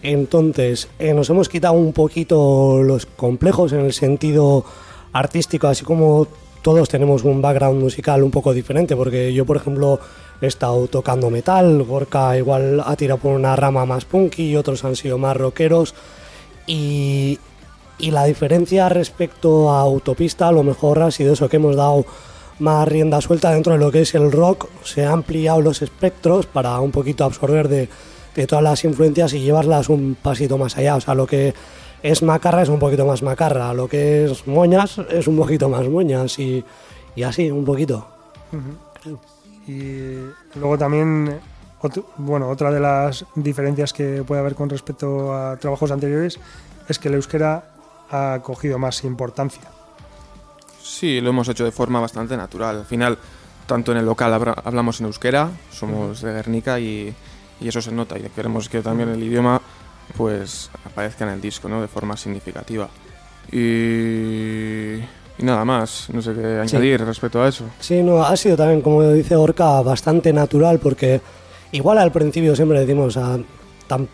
[0.04, 4.66] Entonces, eh, nos hemos quitado un poquito los complejos en el sentido
[5.14, 6.28] artístico, así como
[6.62, 10.00] todos tenemos un background musical un poco diferente, porque yo, por ejemplo,
[10.42, 14.96] he estado tocando metal, Gorka igual ha tirado por una rama más punky otros han
[14.96, 15.94] sido más rockeros.
[16.68, 17.40] Y,
[18.00, 22.06] la diferencia respecto a Autopista a lo mejor ha sido eso que hemos dado
[22.60, 26.46] más rienda suelta dentro de lo que es el rock, se han ampliado los espectros
[26.46, 27.88] para un poquito absorber de,
[28.48, 30.98] todas las influencias y llevarlas un pasito más allá.
[30.98, 31.54] O sea, lo que
[32.04, 35.88] es macarra es un poquito más macarra, lo que es moñas es un poquito más
[35.88, 36.64] moñas y
[37.24, 38.08] así, un poquito.
[39.68, 40.18] Y
[40.56, 41.40] luego también,
[42.18, 46.40] bueno, otra de las diferencias que puede haber con respecto a trabajos anteriores
[46.88, 47.64] es que el euskera
[48.12, 49.64] ha cogido más importancia.
[50.82, 52.78] Sí, lo hemos hecho de forma bastante natural.
[52.78, 53.18] Al final,
[53.66, 57.14] tanto en el local hablamos en euskera, somos de Guernica y,
[57.60, 58.18] y eso se nota.
[58.18, 59.62] Y queremos que también el idioma
[60.16, 61.82] pues aparezca en el disco, ¿no?
[61.82, 62.88] De forma significativa.
[63.52, 65.00] Y,
[65.38, 66.76] y nada más, no sé qué Sí.
[66.76, 67.66] añadir respecto a eso.
[67.80, 71.22] Sí, no, ha sido también, como dice Orca, bastante natural porque
[71.72, 73.38] igual al principio siempre decimos, ah,
[73.90, 74.08] tam-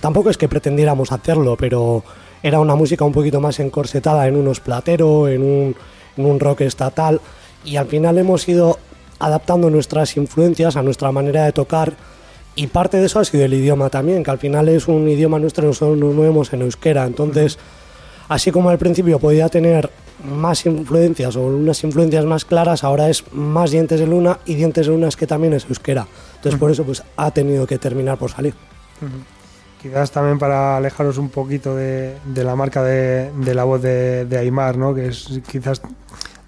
[0.00, 2.04] tampoco es que pretendiéramos hacerlo, pero
[2.42, 5.76] era una música un poquito más encorsetada en unos platero, en un,
[6.16, 7.20] en un rock estatal
[7.64, 8.78] y al final hemos ido
[9.18, 11.94] adaptando nuestras influencias a nuestra manera de tocar
[12.54, 15.38] y parte de eso ha sido el idioma también, que al final es un idioma
[15.38, 17.58] nuestro, nosotros nos movemos en euskera, entonces
[18.28, 19.88] así como al principio podía tener
[20.24, 24.86] más influencias o unas influencias más claras, ahora es más dientes de luna y dientes
[24.86, 26.06] de luna es que también es euskera.
[26.36, 28.54] Entonces por eso pues ha tenido que terminar por salir.
[29.80, 34.26] Quizás también para alejaros un poquito de, de la marca de, de la voz de,
[34.26, 34.94] de Aymar, ¿no?
[34.94, 35.82] que es quizás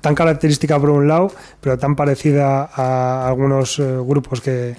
[0.00, 4.76] tan característica por un lado, pero tan parecida a algunos eh, grupos que,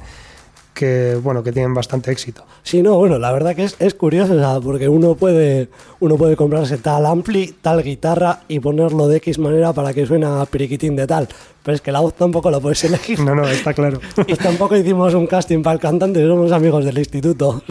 [0.76, 2.46] que, bueno, que tienen bastante éxito.
[2.62, 5.70] Sí, no, bueno, la verdad que es, es curioso, sea, porque uno puede,
[6.02, 10.26] uno puede comprarse tal ampli, tal guitarra y ponerlo de X manera para que suene
[10.28, 11.28] a periquitín de tal.
[11.64, 13.20] Pero es que la voz tampoco lo puedes elegir.
[13.22, 14.00] No, no, está claro.
[14.28, 17.64] Y tampoco hicimos un casting para el cantante, somos amigos del instituto.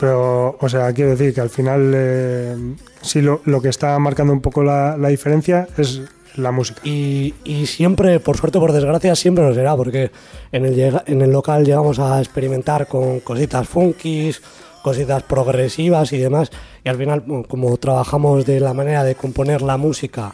[0.00, 2.56] Pero, o sea, quiero decir que al final eh,
[3.02, 6.02] sí lo, lo que está marcando un poco la, la diferencia es
[6.36, 6.80] la música.
[6.84, 10.10] Y, y siempre, por suerte o por desgracia, siempre lo será, porque
[10.52, 14.40] en el, llega- en el local llegamos a experimentar con cositas funkis,
[14.82, 16.50] cositas progresivas y demás.
[16.84, 20.32] Y al final, como trabajamos de la manera de componer la música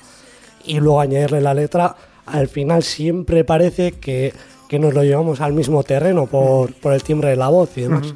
[0.65, 4.33] y luego añadirle la letra, al final siempre parece que,
[4.69, 7.83] que nos lo llevamos al mismo terreno por, por el timbre de la voz y
[7.83, 8.15] demás.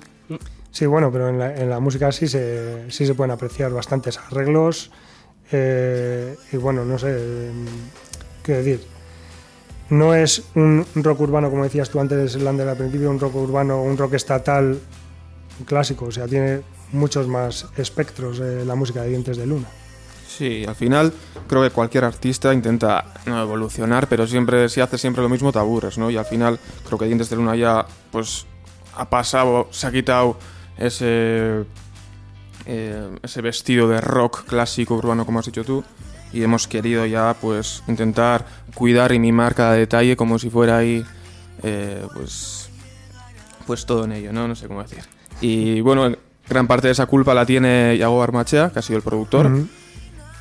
[0.70, 4.18] Sí, bueno, pero en la, en la música sí se, sí se pueden apreciar bastantes
[4.18, 4.90] arreglos.
[5.52, 7.52] Eh, y bueno, no sé, eh,
[8.42, 8.80] qué decir.
[9.90, 13.82] No es un rock urbano, como decías tú antes, Lander, al principio, un rock urbano,
[13.82, 14.78] un rock estatal
[15.64, 16.06] clásico.
[16.06, 16.60] O sea, tiene
[16.92, 19.66] muchos más espectros eh, la música de Dientes de Luna.
[20.26, 21.12] Sí, al final
[21.48, 25.58] creo que cualquier artista intenta no evolucionar, pero siempre si hace siempre lo mismo te
[25.58, 26.10] aburres, ¿no?
[26.10, 28.46] Y al final creo que Dientes de Luna ya pues
[28.94, 30.36] ha pasado, se ha quitado
[30.76, 31.64] ese
[32.70, 35.82] eh, ese vestido de rock clásico urbano como has dicho tú
[36.34, 38.44] y hemos querido ya pues intentar
[38.74, 41.02] cuidar y mimar cada detalle como si fuera ahí
[41.62, 42.70] eh, pues
[43.66, 44.48] pues todo en ello, ¿no?
[44.48, 45.00] No sé cómo decir.
[45.40, 46.10] Y bueno,
[46.48, 49.50] gran parte de esa culpa la tiene Yago Armachea, que ha sido el productor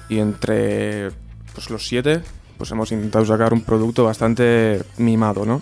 [0.10, 1.12] y entre
[1.54, 2.22] pues, los siete
[2.58, 5.62] pues hemos intentado sacar un producto bastante mimado, ¿no?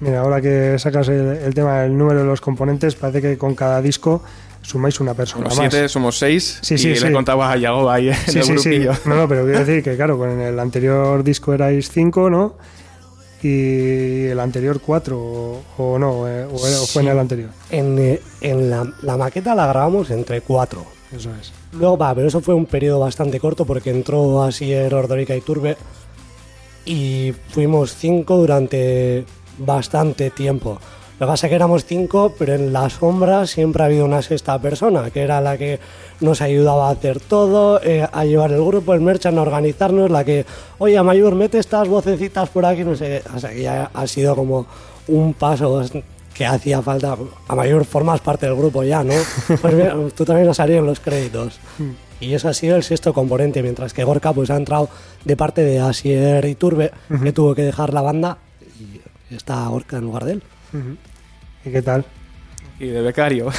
[0.00, 3.54] Mira, ahora que sacas el, el tema del número de los componentes, parece que con
[3.54, 4.22] cada disco
[4.62, 5.70] sumáis una persona Los más.
[5.70, 7.12] siete somos seis Sí, y sí, le sí.
[7.12, 8.70] contaba a Yago ahí en Sí, el sí, sí.
[8.70, 8.92] grupillo.
[9.06, 12.54] No, no, pero quiero decir que, claro, con el anterior disco erais cinco, ¿no?
[13.42, 17.48] Y el anterior cuatro, o, o no, eh, o, fue en el anterior.
[17.70, 20.84] En, eh, en la, la maqueta la grabamos entre cuatro.
[21.10, 21.50] Eso es.
[21.72, 25.40] Luego va, pero eso fue un periodo bastante corto porque entró así el Ordorica y
[25.40, 25.76] Turbe
[26.84, 29.24] y fuimos cinco durante
[29.58, 30.78] bastante tiempo.
[31.20, 34.22] Lo que pasa es que éramos cinco, pero en la sombra siempre ha habido una
[34.22, 35.78] sexta persona, que era la que
[36.20, 40.24] nos ayudaba a hacer todo, eh, a llevar el grupo, el merchan, a organizarnos, la
[40.24, 40.46] que,
[40.78, 44.34] oye, Mayor, mete estas vocecitas por aquí, no sé, o sea, que ya ha sido
[44.34, 44.64] como
[45.08, 45.82] un paso
[46.32, 47.18] que hacía falta.
[47.48, 49.12] A mayor formas parte del grupo ya, ¿no?
[49.60, 51.60] Pues mira, tú también has salido en los créditos.
[52.18, 54.88] Y eso ha sido el sexto componente, mientras que Gorka pues ha entrado
[55.26, 56.92] de parte de Asier y Turbe,
[57.22, 58.38] que tuvo que dejar la banda
[59.30, 60.42] y está Gorka en lugar de él.
[61.64, 62.04] ¿Y qué tal?
[62.78, 63.50] Y de becario.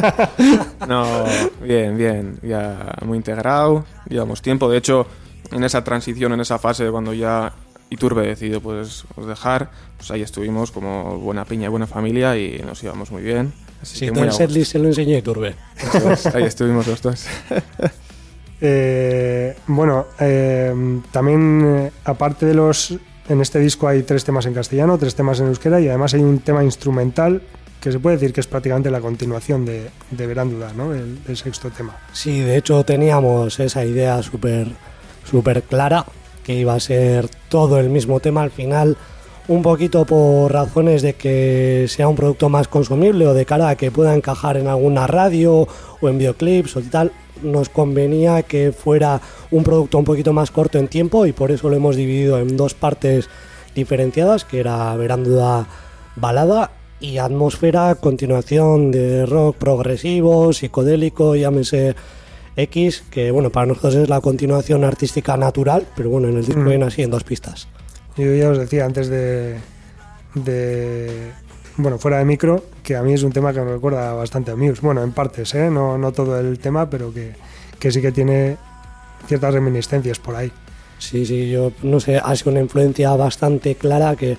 [0.88, 1.24] no,
[1.62, 2.38] bien, bien.
[2.42, 3.84] Ya muy integrado.
[4.08, 4.68] Llevamos tiempo.
[4.70, 5.06] De hecho,
[5.52, 7.52] en esa transición, en esa fase de cuando ya
[7.90, 12.60] Iturbe decidió pues, pues dejar, pues ahí estuvimos como buena piña y buena familia y
[12.66, 13.52] nos íbamos muy bien.
[13.82, 15.54] Así Sí, que muy setlist se lo enseñó Iturbe.
[15.80, 15.98] gusto.
[15.98, 17.26] Eso es, Ahí estuvimos los dos.
[18.62, 22.94] Eh, bueno, eh, también, eh, aparte de los.
[23.30, 26.20] En este disco hay tres temas en castellano, tres temas en euskera y además hay
[26.20, 27.40] un tema instrumental
[27.80, 30.92] que se puede decir que es prácticamente la continuación de, de Veránduda, ¿no?
[30.92, 31.96] El, sexto tema.
[32.12, 34.66] Sí, de hecho teníamos esa idea súper
[35.22, 36.04] súper clara,
[36.42, 38.96] que iba a ser todo el mismo tema al final,
[39.46, 43.76] un poquito por razones de que sea un producto más consumible o de cara a
[43.76, 45.68] que pueda encajar en alguna radio
[46.00, 47.12] o en videoclips o tal,
[47.42, 49.20] nos convenía que fuera
[49.50, 52.56] un producto un poquito más corto en tiempo y por eso lo hemos dividido en
[52.56, 53.28] dos partes
[53.74, 55.66] diferenciadas, que era Veránduda
[56.16, 61.94] balada y atmósfera, continuación de rock progresivo, psicodélico, llámese
[62.56, 66.60] X, que bueno, para nosotros es la continuación artística natural, pero bueno, en el disco
[66.60, 66.68] Mm.
[66.68, 67.68] viene así en dos pistas.
[68.18, 69.56] Yo ya os decía antes de,
[70.34, 71.30] de-
[71.82, 74.56] Bueno, fuera de micro, que a mí es un tema que me recuerda bastante a
[74.56, 74.82] Muse.
[74.82, 75.70] Bueno, en partes, ¿eh?
[75.70, 77.32] No, no todo el tema, pero que,
[77.78, 78.58] que sí que tiene
[79.26, 80.52] ciertas reminiscencias por ahí.
[80.98, 84.36] Sí, sí, yo no sé, ha sido una influencia bastante clara que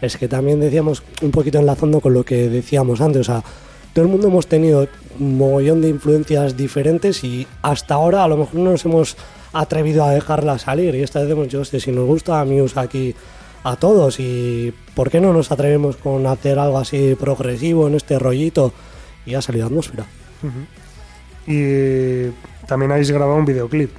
[0.00, 3.42] es que también decíamos un poquito enlazando con lo que decíamos antes, o sea,
[3.92, 4.86] todo el mundo hemos tenido
[5.18, 9.16] un mogollón de influencias diferentes y hasta ahora a lo mejor no nos hemos
[9.52, 13.14] atrevido a dejarla salir y esta vez hemos dicho, "Hostia, si nos gusta Muse aquí
[13.68, 18.18] a todos y ¿por qué no nos atrevemos con hacer algo así progresivo en este
[18.18, 18.72] rollito?
[19.24, 20.06] Y ha salido atmósfera.
[21.46, 22.30] Y
[22.66, 23.90] también habéis grabado un videoclip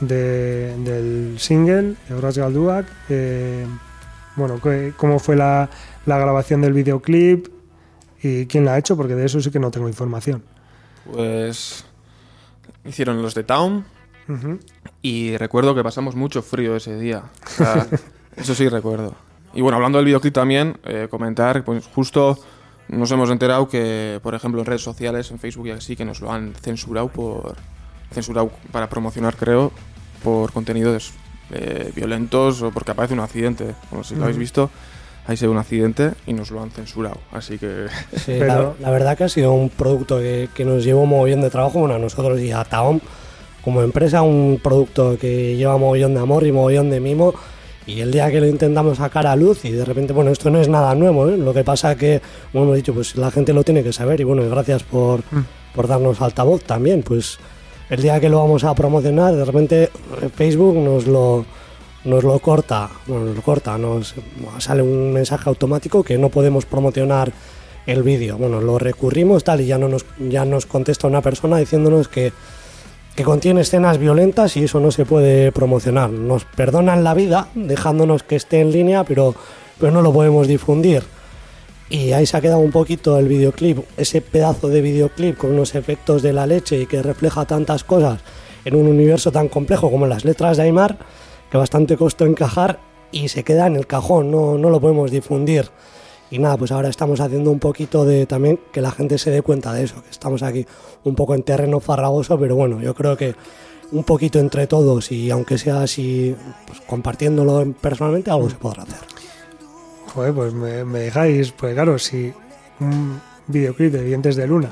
[0.00, 2.86] de- del single, Galduak.
[3.08, 3.66] Eh,
[4.36, 5.68] bueno, ¿qué- ¿cómo fue la,
[6.06, 7.48] la grabación del videoclip?
[8.22, 8.96] ¿Y quién la ha hecho?
[8.96, 10.42] Porque de eso sí que no tengo información.
[11.12, 11.84] Pues
[12.84, 13.84] hicieron los de Town
[15.02, 17.24] y recuerdo que pasamos mucho frío ese día.
[17.46, 17.86] O sea,
[18.38, 19.14] eso sí recuerdo.
[19.54, 22.38] Y bueno, hablando del videoclip también, eh, comentar, pues justo
[22.88, 26.20] nos hemos enterado que, por ejemplo, en redes sociales, en Facebook y así, que nos
[26.20, 27.56] lo han censurado por
[28.12, 29.72] censurado para promocionar, creo,
[30.22, 31.12] por contenidos
[31.52, 33.74] eh, violentos o porque aparece un accidente.
[33.90, 34.70] Como si lo habéis visto,
[35.26, 37.18] ahí se ve un accidente y nos lo han censurado.
[37.32, 37.86] Así que
[38.16, 41.40] Sí, Pero- la, la verdad que ha sido un producto que, que nos llevó mogollón
[41.42, 43.00] de trabajo, bueno, a nosotros y a Taom
[43.62, 47.34] como empresa, un producto que lleva mogollón de amor y mogollón de mimo.
[47.88, 50.60] Y el día que lo intentamos sacar a luz y de repente, bueno, esto no
[50.60, 51.38] es nada nuevo, ¿eh?
[51.38, 52.20] lo que pasa que,
[52.52, 55.22] como hemos dicho, pues la gente lo tiene que saber y bueno, gracias por,
[55.74, 57.38] por darnos altavoz también, pues
[57.88, 61.46] el día que lo vamos a promocionar, de repente eh, Facebook nos lo,
[62.04, 64.14] nos lo corta, bueno, nos lo corta, nos
[64.58, 67.32] sale un mensaje automático que no podemos promocionar
[67.86, 68.36] el vídeo.
[68.36, 72.34] Bueno, lo recurrimos tal y ya no nos ya nos contesta una persona diciéndonos que
[73.18, 76.08] que contiene escenas violentas y eso no se puede promocionar.
[76.08, 79.34] Nos perdonan la vida dejándonos que esté en línea, pero
[79.80, 81.02] pero no lo podemos difundir.
[81.90, 85.74] Y ahí se ha quedado un poquito el videoclip, ese pedazo de videoclip con unos
[85.74, 88.20] efectos de la leche y que refleja tantas cosas
[88.64, 90.96] en un universo tan complejo como las letras de Aymar,
[91.50, 92.78] que bastante costó encajar
[93.10, 95.70] y se queda en el cajón, no, no lo podemos difundir.
[96.30, 99.42] Y nada, pues ahora estamos haciendo un poquito de también que la gente se dé
[99.42, 100.66] cuenta de eso, que estamos aquí
[101.04, 103.34] un poco en terreno farragoso, pero bueno, yo creo que
[103.92, 108.98] un poquito entre todos y aunque sea así, pues compartiéndolo personalmente, algo se podrá hacer.
[110.14, 112.32] Joder, pues me, me dejáis, pues claro, si
[112.80, 114.70] un videoclip de Dientes de Luna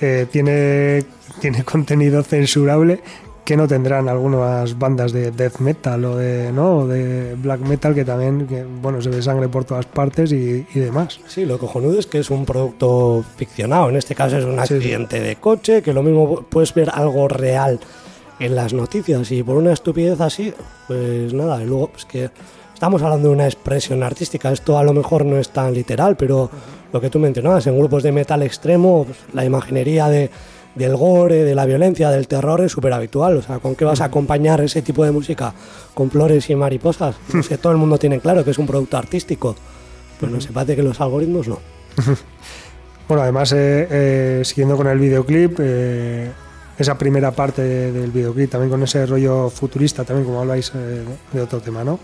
[0.00, 1.04] eh, tiene,
[1.40, 3.00] tiene contenido censurable,
[3.48, 6.86] que no tendrán algunas bandas de death metal o de, ¿no?
[6.86, 10.78] de black metal que también, que, bueno, se ve sangre por todas partes y, y
[10.80, 11.18] demás.
[11.26, 13.88] Sí, lo cojonudo es que es un producto ficcionado.
[13.88, 14.74] En este caso es un Sí, sí.
[14.74, 17.80] accidente de coche, que lo mismo puedes ver algo real
[18.38, 19.32] en las noticias.
[19.32, 20.52] Y por una estupidez así,
[20.86, 22.28] pues nada, y luego pues que
[22.74, 24.52] estamos hablando de una expresión artística.
[24.52, 26.50] Esto a lo mejor no es tan literal, pero
[26.92, 30.28] lo que tú mencionabas, en grupos de metal extremo, pues, la imaginería de,
[30.74, 33.36] del gore, de la violencia, del terror es súper habitual.
[33.36, 35.54] O sea, ¿con qué vas a acompañar ese tipo de música?
[35.94, 37.16] ¿Con flores y mariposas?
[37.38, 39.56] Es que todo el mundo tiene claro que es un producto artístico.
[40.20, 41.58] Pues no se parece que los algoritmos no.
[43.08, 46.30] Bueno, además, eh, eh, siguiendo con el videoclip, eh,
[46.78, 50.70] esa primera parte del videoclip, también con ese rollo futurista, también como habláis
[51.32, 51.98] de otro tema, ¿no?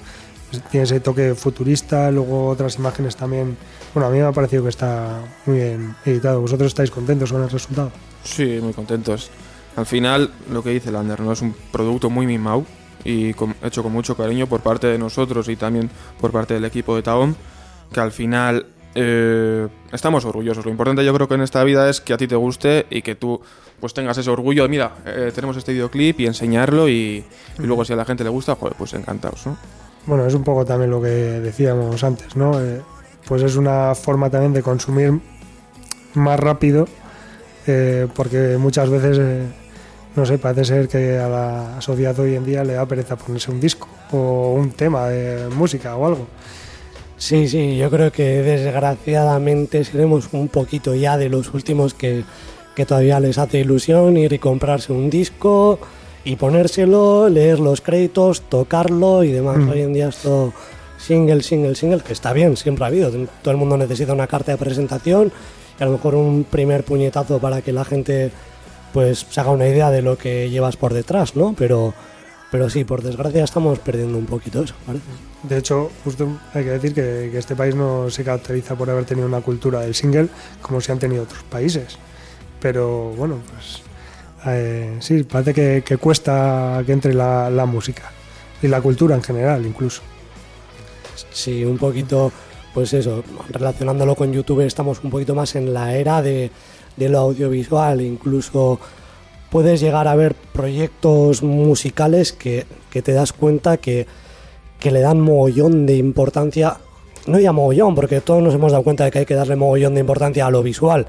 [0.54, 3.56] Pues Tiene ese toque futurista, luego otras imágenes también.
[3.92, 6.40] Bueno, a mí me ha parecido que está muy bien editado.
[6.40, 7.90] ¿Vosotros estáis contentos con el resultado?
[8.22, 9.30] Sí, muy contentos.
[9.76, 11.32] Al final, lo que dice Lander, ¿no?
[11.32, 12.64] Es un producto muy mimado
[13.04, 15.90] y hecho con mucho cariño por parte de nosotros y también
[16.20, 17.34] por parte del equipo de Taom,
[17.92, 20.64] que al final eh, estamos orgullosos.
[20.64, 23.02] Lo importante yo creo que en esta vida es que a ti te guste y
[23.02, 23.40] que tú
[23.80, 27.24] pues tengas ese orgullo de, mira, eh, tenemos este videoclip y enseñarlo y,
[27.58, 29.56] luego si a la gente le gusta, pues encantados, ¿no?
[30.06, 32.60] Bueno, es un poco también lo que decíamos antes, ¿no?
[32.60, 32.82] Eh,
[33.26, 35.18] pues es una forma también de consumir
[36.12, 36.86] más rápido,
[37.66, 39.46] eh, porque muchas veces, eh,
[40.14, 43.50] no sé, parece ser que a la sociedad hoy en día le da pereza ponerse
[43.50, 46.26] un disco o un tema de música o algo.
[47.16, 52.24] Sí, sí, yo creo que desgraciadamente seremos un poquito ya de los últimos que,
[52.76, 55.78] que todavía les hace ilusión ir y comprarse un disco
[56.24, 59.58] y ponérselo, leer los créditos, tocarlo y demás.
[59.58, 59.68] Mm.
[59.68, 60.52] Hoy en día esto
[60.98, 63.10] single, single, single, que está bien, siempre ha habido.
[63.42, 65.30] Todo el mundo necesita una carta de presentación
[65.78, 68.32] y a lo mejor un primer puñetazo para que la gente
[68.92, 71.54] pues se haga una idea de lo que llevas por detrás, ¿no?
[71.58, 71.92] Pero,
[72.50, 75.04] pero sí, por desgracia estamos perdiendo un poquito eso, parece.
[75.42, 79.04] De hecho, justo hay que decir que, que este país no se caracteriza por haber
[79.04, 80.28] tenido una cultura del single
[80.62, 81.98] como se han tenido otros países.
[82.60, 83.82] Pero bueno, pues
[84.46, 88.10] eh, sí, parece que, cuesta que entre la, la música
[88.62, 90.02] y la cultura en general incluso.
[91.32, 92.32] Sí, un poquito,
[92.72, 96.50] pues eso, relacionándolo con YouTube estamos un poquito más en la era de,
[96.96, 98.78] de lo audiovisual, incluso
[99.50, 104.06] puedes llegar a ver proyectos musicales que, que te das cuenta que,
[104.80, 106.78] que le dan mogollón de importancia,
[107.26, 109.94] no ya mogollón, porque todos nos hemos dado cuenta de que hay que darle mogollón
[109.94, 111.06] de importancia a lo visual,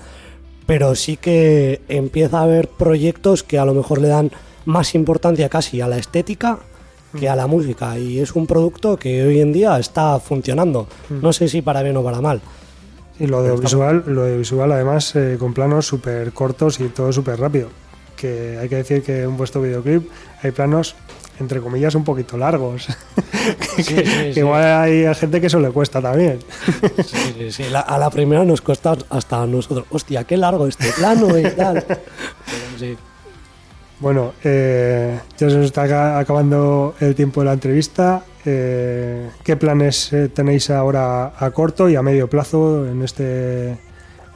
[0.66, 4.32] pero sí que empieza a haber proyectos que a lo mejor le dan
[4.66, 6.60] más importancia casi a la estética
[7.16, 10.88] que a la música y es un producto que hoy en día está funcionando.
[11.10, 12.42] No sé si para bien o para mal.
[13.20, 17.70] Y lo audiovisual, lo audiovisual además eh, con planos súper cortos y todo súper rápido.
[18.18, 20.10] Que hay que decir que en vuestro videoclip
[20.44, 20.96] hay planos
[21.40, 22.88] entre comillas un poquito largos.
[23.76, 24.40] que, sí, que sí.
[24.40, 26.40] Igual hay gente que eso le cuesta también.
[27.06, 27.64] Sí, sí, sí.
[27.72, 31.44] La- a la primera nos cuesta hasta a nosotros, hostia, qué largo este plano y
[31.52, 31.84] tal.
[32.80, 32.98] Pero.
[34.00, 38.24] Bueno, eh, ya se nos está aca- acabando el tiempo de la entrevista.
[38.44, 43.78] Eh, ¿Qué planes eh, tenéis ahora a corto y a medio plazo en este,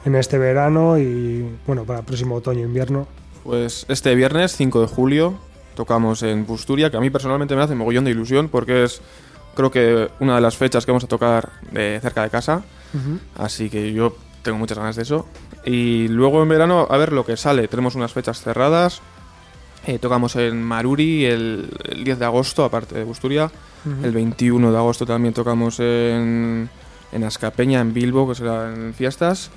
[0.04, 3.06] en este verano y bueno para el próximo otoño-invierno?
[3.44, 5.34] Pues este viernes 5 de julio
[5.80, 9.00] tocamos en Busturia, que a mí personalmente me hace mogollón de ilusión porque es
[9.54, 12.62] creo que una de las fechas que vamos a tocar de cerca de casa,
[13.38, 15.26] así que yo tengo muchas ganas de eso.
[15.64, 19.00] Y luego en verano a ver lo que sale, tenemos unas fechas cerradas.
[19.86, 23.50] Eh, tocamos en Maruri el, el 10 de agosto, aparte de Busturia.
[24.02, 26.68] El 21 de agosto también tocamos en,
[27.10, 29.50] en Ascapeña, en Bilbo, que será en fiestas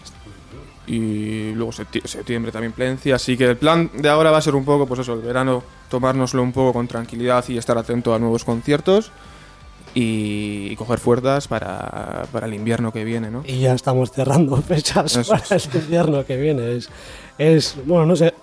[0.88, 3.16] y luego septi- septiembre también Plencia.
[3.16, 5.64] Así que el plan de ahora va a ser un poco, pues eso, el verano,
[5.90, 9.12] tomárnoslo un poco con tranquilidad y estar atento a nuevos conciertos
[9.96, 13.44] y, coger fuerzas para, para el invierno que viene, ¿no?
[13.46, 15.68] Y ya estamos cerrando fechas Eso para es.
[15.74, 16.76] el invierno que viene.
[16.78, 16.90] Es,
[17.38, 18.34] es bueno, no sé,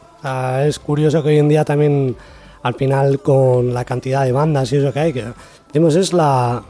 [0.67, 2.17] es curioso que hoy en día también,
[2.63, 5.25] al final, con la cantidad de bandas y eso que hay, que
[5.73, 6.63] digamos, es la,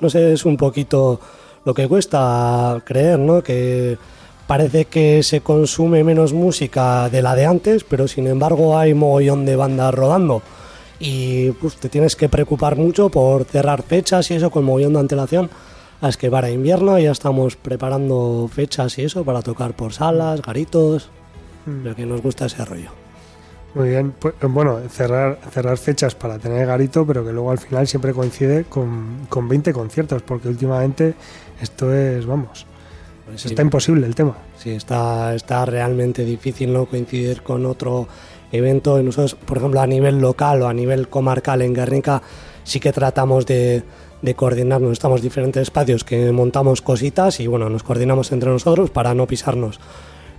[0.00, 1.18] no sé, es un poquito
[1.64, 3.42] lo que cuesta creer, ¿no?
[3.42, 3.96] Que
[4.46, 9.44] parece que se consume menos música de la de antes, pero sin embargo hay mogollón
[9.44, 10.42] de bandas rodando.
[10.98, 15.00] Y pues, te tienes que preocupar mucho por cerrar fechas y eso con mogollón de
[15.00, 15.50] antelación.
[16.02, 21.10] Es que para invierno ya estamos preparando fechas y eso para tocar por salas, garitos,
[21.66, 22.90] lo que nos gusta ese rollo.
[23.74, 27.86] Muy bien, pues, bueno, cerrar, cerrar fechas para tener garito, pero que luego al final
[27.86, 31.14] siempre coincide con, con 20 conciertos, porque últimamente
[31.60, 32.66] esto es, vamos,
[33.26, 34.36] Pues está imposible el tema.
[34.56, 38.06] sí, está, está realmente difícil no coincidir con otro
[38.52, 39.02] evento.
[39.02, 42.22] Nosotros, por ejemplo, a nivel local o a nivel comarcal en Guernica,
[42.62, 43.82] sí que tratamos de,
[44.22, 44.92] de coordinarnos.
[44.92, 49.80] Estamos diferentes espacios que montamos cositas y bueno, nos coordinamos entre nosotros para no pisarnos.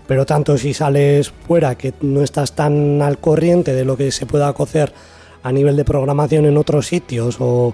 [0.08, 4.26] Pero tanto si sales fuera que no estás tan al corriente de lo que se
[4.26, 4.94] pueda cocer
[5.44, 7.74] a nivel de programación en otros sitios o,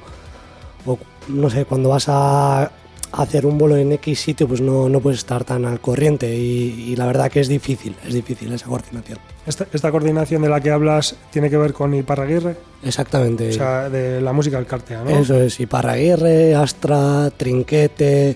[0.88, 0.98] o,
[1.28, 2.72] no sé, cuando vas a
[3.14, 6.88] hacer un vuelo en X sitio, pues no, no puedes estar tan al corriente y,
[6.90, 9.20] y la verdad que es difícil, es difícil esa coordinación.
[9.46, 13.50] Esta, esta coordinación de la que hablas tiene que ver con Iparraguirre, Exactamente.
[13.50, 15.12] o sea, de la música del Cartea, ¿no?
[15.12, 18.36] Eso es, Iparraguirre, Astra, Trinquete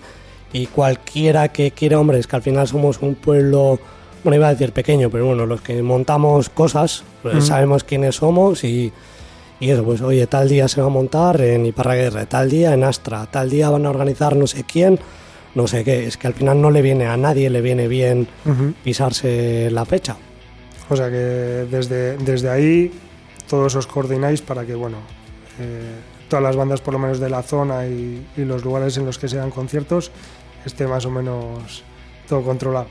[0.54, 3.80] y cualquiera que quiera, hombre, es que al final somos un pueblo,
[4.24, 7.46] bueno, iba a decir pequeño, pero bueno, los que montamos cosas, pues Ujú.
[7.46, 8.92] sabemos quiénes somos y,
[9.60, 12.84] y eso, pues oye, tal día se va a montar en Iparraguirre, tal día en
[12.84, 15.00] Astra, tal día van a organizar no sé quién,
[15.56, 18.28] no sé qué, es que al final no le viene a nadie, le viene bien
[18.46, 18.74] Ujú.
[18.84, 20.16] pisarse la fecha.
[20.90, 21.16] O sea que
[21.70, 22.92] desde, desde ahí
[23.50, 24.98] todos os coordináis para que, bueno,
[25.60, 25.96] eh,
[26.30, 29.18] todas las bandas por lo menos de la zona y, y los lugares en los
[29.18, 30.12] que se dan conciertos
[30.66, 31.84] esté más o menos
[32.30, 32.88] todo controlado,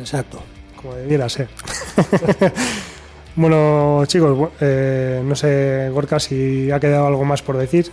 [0.00, 0.40] Exacto.
[0.76, 1.48] como debiera ser.
[3.40, 7.90] bueno, chicos, eh, no sé, Gorka, si ha quedado algo más por decir.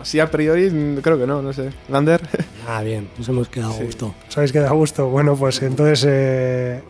[0.00, 0.70] Así a priori,
[1.02, 1.70] creo que no, no sé.
[1.88, 2.20] Lander,
[2.68, 3.84] Ah, bien, nos hemos quedado a Sí.
[3.84, 4.14] gusto.
[4.28, 5.08] ¿Os habéis quedado a gusto?
[5.08, 6.80] Bueno, pues entonces, eh,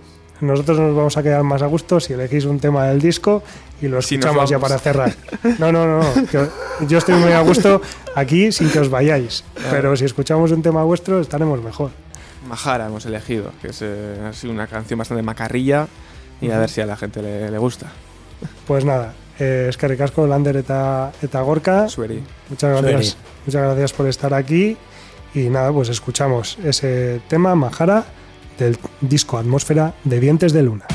[0.41, 3.43] nosotros nos vamos a quedar más a gusto si elegís un tema del disco
[3.83, 4.69] y lo Si escuchamos ya vamos.
[4.71, 5.15] para cerrar.
[5.59, 7.81] No, no, no, no, yo estoy muy a gusto
[8.15, 11.91] aquí sin que os vayáis, pero si escuchamos un tema vuestro estaremos mejor.
[12.49, 15.87] Majara hemos elegido, que es eh, ha sido una canción bastante macarrilla
[16.41, 17.87] y a ver si a la gente le, le gusta.
[18.67, 21.89] Pues nada, eh, es que Lander eta, eta Gorka.
[21.89, 22.23] Sueri.
[22.49, 23.17] Muchas gracias,
[23.47, 24.77] muchas gracias por estar aquí.
[25.35, 28.05] Y nada, pues escuchamos ese tema, Majara,
[28.59, 30.87] del disco Atmósfera de Dientes de Luna.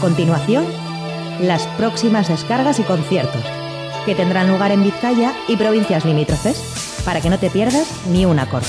[0.00, 0.64] Continuación,
[1.40, 3.42] las próximas descargas y conciertos,
[4.06, 8.38] que tendrán lugar en Vizcaya y provincias limítrofes, para que no te pierdas ni un
[8.38, 8.66] acorde.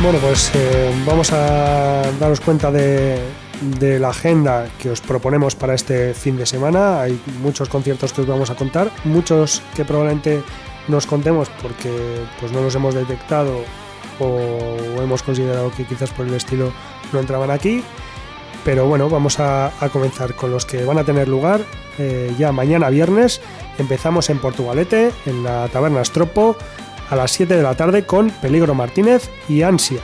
[0.00, 3.18] Bueno, pues eh, vamos a daros cuenta de,
[3.80, 7.00] de la agenda que os proponemos para este fin de semana.
[7.00, 10.42] Hay muchos conciertos que os vamos a contar, muchos que probablemente
[10.88, 13.62] nos contemos porque pues no los hemos detectado
[14.18, 16.72] o hemos considerado que quizás por el estilo
[17.12, 17.82] no entraban aquí.
[18.64, 21.62] Pero bueno, vamos a, comenzar con los que van a tener lugar
[21.98, 23.40] eh, ya mañana viernes.
[23.78, 26.56] Empezamos en Portugalete, en la Taberna Estropo,
[27.08, 30.00] a las 7 de la tarde con Peligro Martínez y Ansia.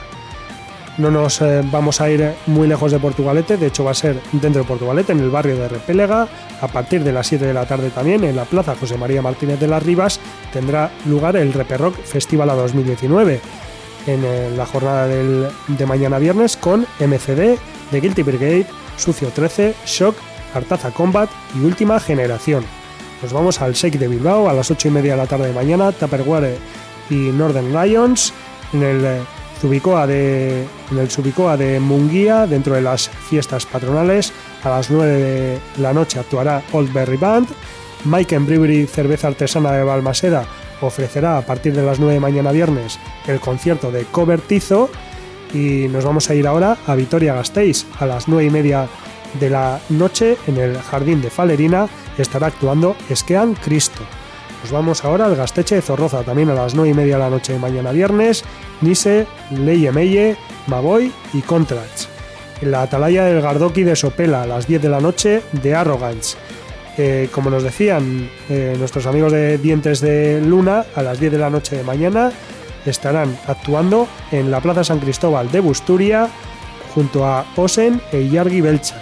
[0.96, 4.20] No nos eh, vamos a ir muy lejos de Portugalete, de hecho va a ser
[4.30, 6.28] dentro de Portugalete, en el barrio de Repélega,
[6.60, 9.58] a partir de las 7 de la tarde también, en la Plaza José María Martínez
[9.58, 10.20] de las Rivas,
[10.52, 13.40] tendrá lugar el Reperrock Festival a 2019.
[14.06, 17.58] en eh, la jornada de mañana viernes con MCD,
[17.90, 18.66] The Guilty Brigade,
[18.96, 20.14] Sucio 13, Shock,
[20.54, 22.64] Artaza Combat y Última Generación.
[23.22, 25.54] Nos vamos al Shake de Bilbao a las 8 y media de la tarde de
[25.54, 26.58] mañana, Tupperware
[27.10, 28.32] y Northern Lions
[28.72, 29.24] en el
[29.64, 34.30] Zubicoa de en el Zubicoa de Munguía dentro de las fiestas patronales
[34.62, 37.48] a las 9 de la noche actuará Old Berry Band.
[38.04, 40.44] Mike and Brewery Cerveza Artesana de Balmaseda
[40.82, 44.90] ofrecerá a partir de las 9 de mañana viernes el concierto de Cobertizo.
[45.54, 47.86] Y nos vamos a ir ahora a Vitoria Gasteiz.
[47.98, 48.86] A las 9 y media
[49.40, 51.88] de la noche en el Jardín de Falerina
[52.18, 54.02] estará actuando Esquean Cristo.
[54.64, 57.28] Nos vamos ahora al Gasteche de Zorroza, también a las 9 y media de la
[57.28, 58.44] noche de mañana viernes,
[58.80, 60.38] Nise, Leye Meye,
[60.68, 62.08] Maboy y Contrats.
[62.62, 66.38] En la Atalaya del Gardoki de Sopela a las 10 de la noche de Arrogance.
[66.96, 71.38] Eh, como nos decían eh, nuestros amigos de Dientes de Luna, a las 10 de
[71.38, 72.32] la noche de mañana
[72.86, 76.26] estarán actuando en la Plaza San Cristóbal de Busturia
[76.94, 78.96] junto a Osen e Yargi Belcha.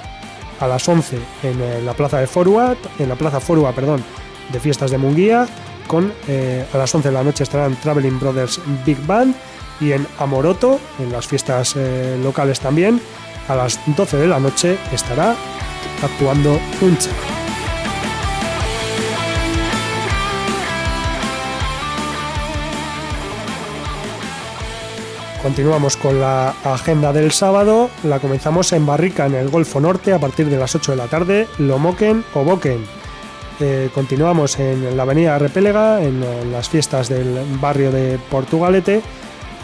[0.59, 4.03] A las 11 en eh, la Plaza de Forua, en la Plaza Forua, perdón,
[4.51, 5.47] de Fiestas de Munguía,
[5.87, 9.35] con eh, a las 11 de la noche estarán Traveling Brothers Big Band
[9.81, 13.01] y en Amoroto, en las fiestas eh, locales también,
[13.49, 15.35] a las 12 de la noche estará
[16.03, 17.11] actuando Uncha.
[25.43, 27.91] Continuamos con la agenda del sábado.
[28.05, 31.09] La comenzamos en Barrica, en el Golfo Norte, a partir de las 8 de la
[31.09, 33.02] tarde, Lomoquen o Boquen.
[33.95, 39.03] Continuamos en la avenida Repélega, en, las fiestas del barrio de Portugalete,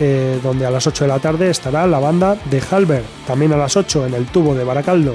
[0.01, 3.03] eh, donde a las 8 de la tarde estará la banda de Halber.
[3.27, 5.15] También a las 8 en el tubo de Baracaldo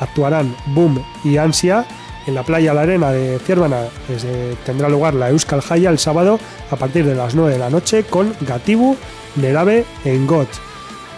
[0.00, 1.86] actuarán Boom y Ansia.
[2.26, 6.38] En la playa La Arena de Ciervana eh, tendrá lugar la Euskal Jaya el sábado
[6.70, 8.96] a partir de las 9 de la noche con Gatibu,
[9.36, 10.48] Nerabe e Ingot.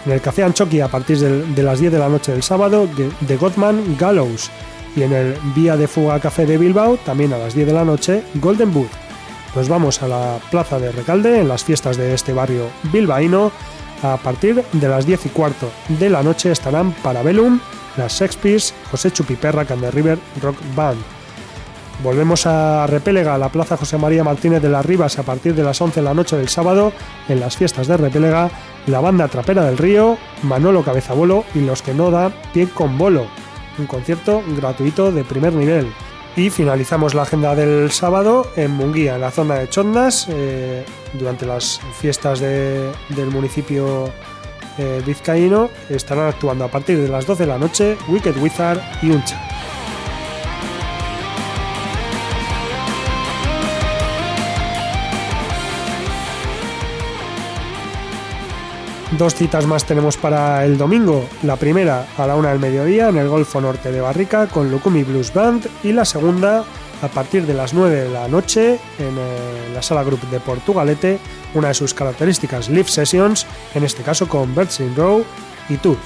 [0.05, 3.37] En el Café Anchoqui a partir de las 10 de la noche del sábado de,
[3.37, 4.49] Gottman Gallows.
[4.97, 7.85] Y en el Vía de Fuga Café de Bilbao también a las 10 de la
[7.85, 8.89] noche Golden Boot.
[9.55, 13.51] Nos vamos a la plaza de Recalde en las fiestas de este barrio bilbaíno.
[14.01, 17.59] A partir de las 10 y cuarto de la noche estarán Parabellum,
[17.95, 20.99] las Sex Pistols, José Chupiperra, Cande River Rock Band.
[22.03, 25.63] Volvemos a Repélega, a la Plaza José María Martínez de las Rivas a partir de
[25.63, 26.91] las 11 de la noche del sábado
[27.29, 28.49] en las fiestas de Repélega,
[28.87, 33.27] la banda Trapera del Río, Manolo Cabezabolo y los que no da pie con bolo.
[33.77, 35.87] Un concierto gratuito de primer nivel.
[36.35, 41.45] Y finalizamos la agenda del sábado en Munguía, en la zona de Chondas, eh, durante
[41.47, 44.09] las fiestas de- del municipio
[44.79, 45.71] eh, vizcaíno.
[45.89, 49.41] Estarán actuando a partir de las 12 de la noche Wicked Wizard y Uncha.
[59.11, 61.25] Dos citas más tenemos para el domingo.
[61.43, 65.03] La primera a la una del mediodía en el Golfo Norte de Barrica con Lukumi
[65.03, 66.65] Blues Band y la segunda
[67.01, 71.19] a partir de las 9 de la noche en eh, la sala Group de Portugalete,
[71.53, 73.45] una de sus características live sessions,
[73.75, 75.23] en este caso con Birds in Row
[75.69, 75.97] y Tooth.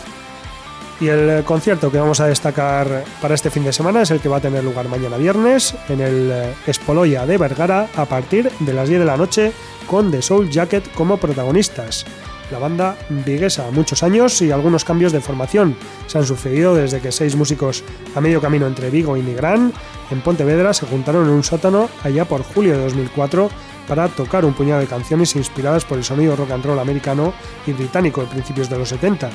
[0.99, 4.20] Y el eh, concierto que vamos a destacar para este fin de semana es el
[4.20, 8.52] que va a tener lugar mañana viernes en el eh, Espoloya de Vergara a partir
[8.60, 9.54] de las 10 de la noche
[9.88, 12.06] con The Soul Jacket como protagonistas.
[12.52, 15.76] La banda viguesa muchos años y algunos cambios de formación
[16.08, 17.82] se han sucedido desde que seis músicos
[18.14, 19.72] a medio camino entre Vigo y Nigrán
[20.12, 23.49] en Pontevedra se juntaron en un sótano allá por julio de 2004
[23.88, 27.34] para tocar un puñado de canciones inspiradas por el sonido rock and roll americano
[27.66, 29.30] y británico de principios de los 70.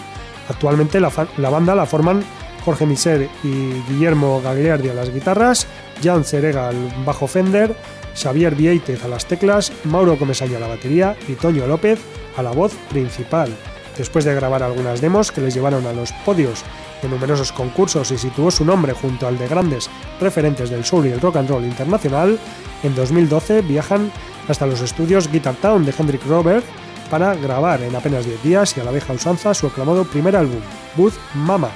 [0.50, 1.10] Actualmente la,
[1.48, 2.22] banda la forman
[2.66, 5.66] Jorge Miser y Guillermo Gagliardi a las guitarras,
[6.02, 7.74] Jan Cerega al bajo Fender,
[8.14, 11.98] Xavier Vieitez a las teclas, Mauro Comesaña a la batería y Toño López
[12.36, 13.50] a la voz principal.
[13.96, 16.62] Después de grabar algunas demos que les llevaron a los podios
[17.02, 19.88] de numerosos concursos y situó su nombre junto al de grandes
[20.20, 22.38] referentes del soul y el rock and roll internacional,
[22.82, 24.10] en 2012 viajan
[24.48, 26.64] hasta los estudios Guitar Town de Hendrik Robert
[27.10, 30.60] para grabar en apenas 10 días y a la vieja usanza su aclamado primer álbum,
[30.96, 31.70] Booth Mama.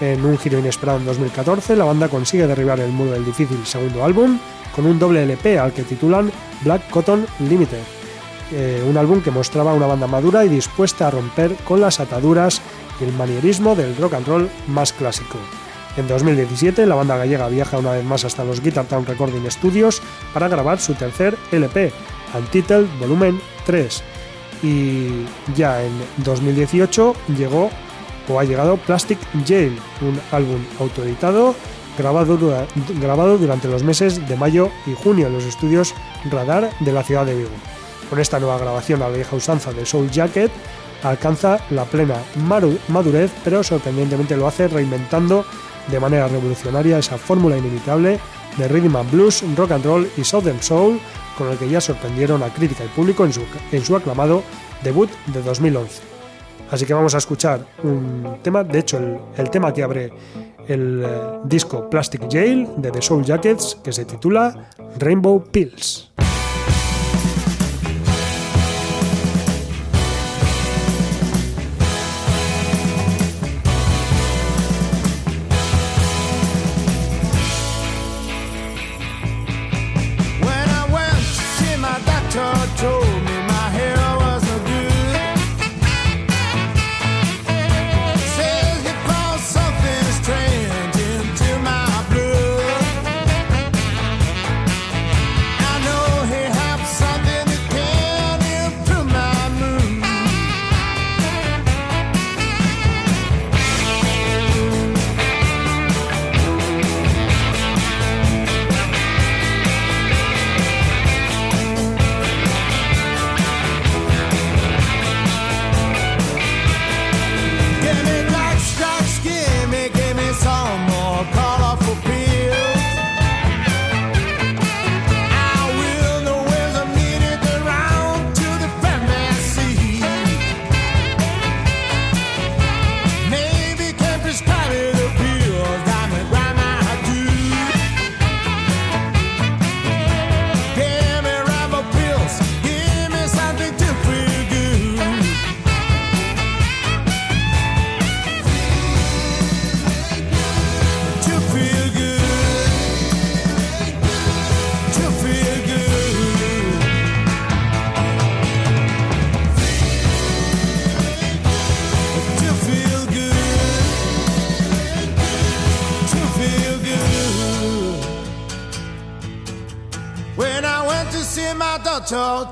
[0.00, 4.04] En un giro inesperado en 2014, la banda consigue derribar el muro del difícil segundo
[4.04, 4.38] álbum
[4.74, 6.32] con un doble LP al que titulan
[6.62, 8.01] Black Cotton Limited.
[8.88, 12.60] Un álbum que mostraba una banda madura y dispuesta a romper con las ataduras
[13.00, 15.38] y el manierismo del rock and roll más clásico.
[15.96, 20.02] En 2017, la banda gallega viaja una vez más hasta los Guitar Town Recording Studios
[20.34, 21.92] para grabar su tercer LP,
[22.34, 24.02] Untitled Volumen 3.
[24.62, 25.24] Y
[25.56, 27.70] ya en 2018 llegó
[28.28, 31.54] o ha llegado Plastic Jail, un álbum autoeditado
[31.98, 35.94] grabado durante los meses de mayo y junio en los estudios
[36.30, 37.50] Radar de la ciudad de Vigo.
[38.12, 40.50] Con esta nueva grabación a la vieja usanza de Soul Jacket,
[41.02, 42.16] alcanza la plena
[42.88, 45.46] madurez, pero sorprendentemente lo hace reinventando
[45.90, 48.20] de manera revolucionaria esa fórmula inimitable
[48.58, 51.00] de rhythm and blues, rock and roll y southern soul,
[51.38, 53.40] con el que ya sorprendieron a crítica y público en su,
[53.72, 54.42] en su aclamado
[54.82, 56.02] debut de 2011.
[56.70, 58.98] Así que vamos a escuchar un tema, de hecho
[59.38, 60.12] el, tema que abre
[60.68, 61.08] el eh,
[61.44, 66.11] disco Plastic Jail de The Soul Jackets, que se titula Rainbow Pills.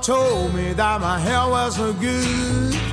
[0.01, 2.90] Told me that my hair was no good.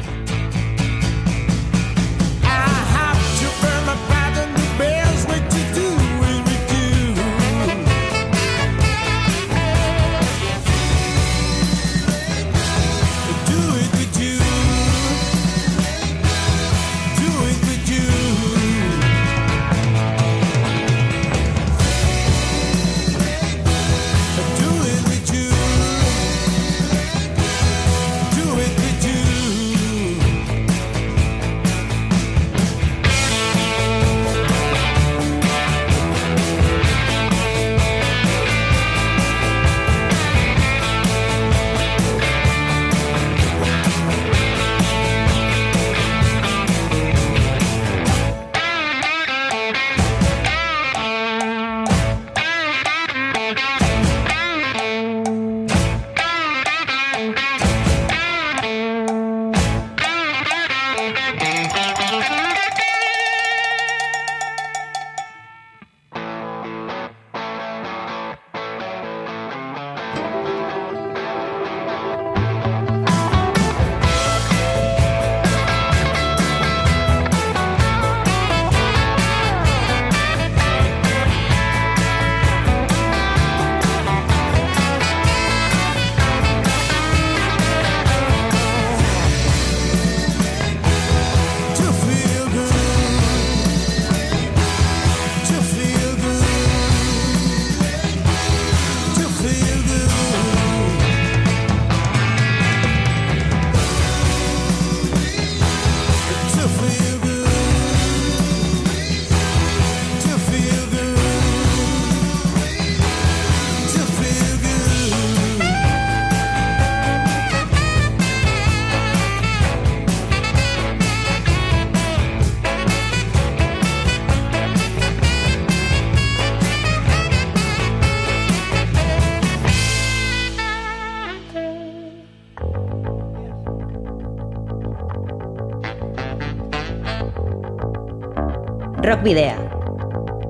[139.09, 139.57] Rock Video.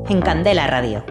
[0.09, 1.05] En Candela Radio.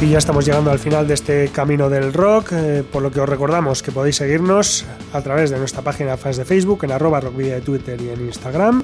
[0.00, 3.20] Y ya estamos llegando al final de este camino del rock, eh, por lo que
[3.20, 7.20] os recordamos que podéis seguirnos a través de nuestra página fans de Facebook, en arroba
[7.20, 8.82] rockvidia de Twitter y en Instagram,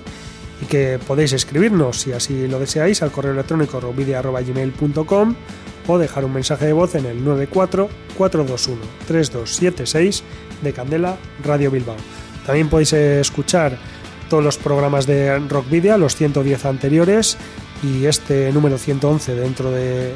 [0.62, 5.34] y que podéis escribirnos, si así lo deseáis, al correo electrónico rockvidia.gmail.com
[5.88, 10.22] o dejar un mensaje de voz en el 94-421-3276
[10.62, 11.96] de Candela Radio Bilbao.
[12.46, 13.76] También podéis escuchar
[14.30, 17.36] todos los programas de Rock Video, los 110 anteriores
[17.82, 20.14] y este número 111 dentro de,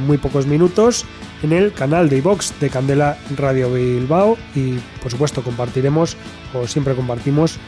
[0.00, 1.04] muy pocos minutos
[1.42, 6.16] en el canal de iVox de Candela Radio Bilbao y por supuesto compartiremos
[6.54, 7.58] o siempre compartimos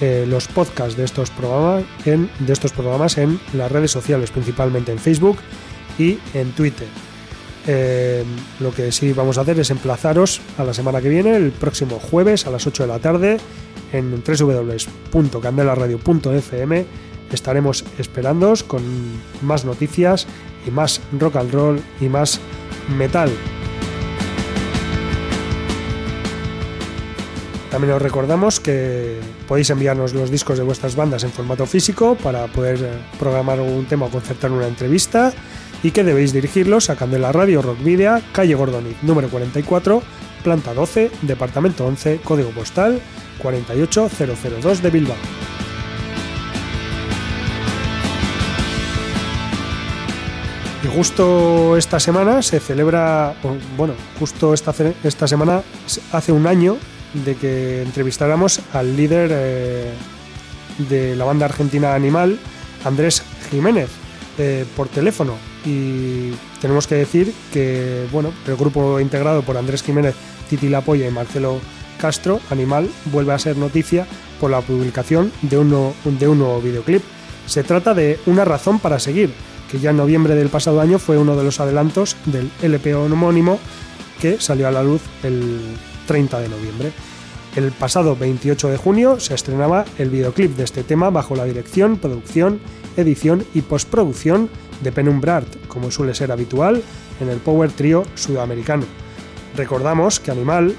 [0.00, 4.92] eh, los podcasts de estos programas en, de estos programas en las redes sociales, principalmente
[4.92, 5.38] en Facebook
[5.98, 6.86] y en Twitter.
[7.66, 8.24] Eh,
[8.60, 11.98] lo que sí vamos a hacer es emplazaros a la semana que viene, el próximo
[11.98, 13.38] jueves a las 8 de la tarde,
[13.92, 16.86] en www.candelaradio.fm.
[17.32, 18.82] Estaremos esperándoos con
[19.42, 20.28] más noticias
[20.66, 22.40] y más rock and roll y más
[22.96, 23.30] metal.
[27.70, 29.18] También os recordamos que
[29.48, 33.86] podéis enviarnos los discos de vuestras bandas en formato físico para poder eh, programar un
[33.86, 35.32] tema o concertar una entrevista
[35.82, 40.02] y que debéis dirigirlos a Candela Radio Rock Video, calle Gordoniz, número 44,
[40.42, 43.00] planta 12, departamento 11, código postal
[43.38, 45.16] 48002 de Bilbao.
[50.84, 53.34] Y justo esta semana se celebra,
[53.76, 54.74] bueno, justo esta,
[55.04, 55.62] esta semana
[56.12, 56.76] hace un año
[57.14, 59.92] de que entrevistáramos al líder eh,
[60.78, 62.38] de la banda argentina Animal,
[62.84, 63.90] Andrés Jiménez,
[64.38, 65.34] eh, por teléfono.
[65.64, 66.30] Y
[66.60, 70.14] tenemos que decir que bueno, el grupo integrado por Andrés Jiménez,
[70.48, 71.60] Titi Lapoya y Marcelo
[72.00, 74.06] Castro, Animal, vuelve a ser noticia
[74.40, 77.02] por la publicación de un, de un nuevo videoclip.
[77.46, 79.32] Se trata de Una razón para seguir,
[79.70, 83.58] que ya en noviembre del pasado año fue uno de los adelantos del LP homónimo
[84.20, 85.60] que salió a la luz el
[86.06, 86.92] 30 de noviembre.
[87.54, 91.98] El pasado 28 de junio se estrenaba el videoclip de este tema bajo la dirección,
[91.98, 92.60] producción,
[92.96, 94.48] edición y postproducción
[94.82, 96.82] de Penumbra como suele ser habitual
[97.20, 98.84] en el Power Trio sudamericano.
[99.54, 100.74] Recordamos que Animal,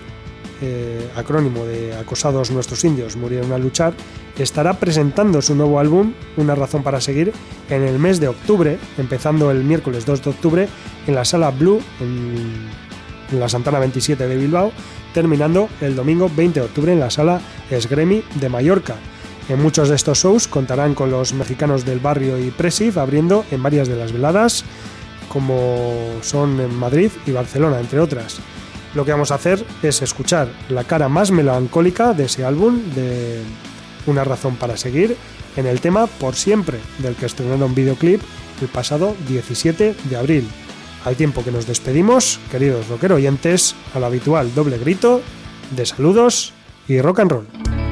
[0.61, 3.93] eh, acrónimo de Acosados nuestros indios murieron a luchar,
[4.37, 7.31] estará presentando su nuevo álbum, Una razón para seguir,
[7.69, 10.67] en el mes de octubre, empezando el miércoles 2 de octubre
[11.05, 12.83] en la sala Blue en,
[13.39, 14.71] la Santana 27 de Bilbao,
[15.13, 18.95] terminando el domingo 20 de octubre en la sala Esgremi de Mallorca.
[19.49, 23.61] En muchos de estos shows contarán con los mexicanos del barrio y Presif abriendo en
[23.61, 24.63] varias de las veladas,
[25.29, 28.39] como son en Madrid y Barcelona, entre otras.
[28.95, 33.41] Lo que vamos a hacer es escuchar la cara más melancólica de ese álbum, de
[34.05, 35.15] Una razón para seguir,
[35.55, 38.21] en el tema Por siempre, del que estrenaron videoclip
[38.61, 40.47] el pasado 17 de abril.
[41.05, 45.21] Al tiempo que nos despedimos, queridos rockero oyentes, al habitual doble grito
[45.75, 46.53] de saludos
[46.87, 47.82] y rock and roll.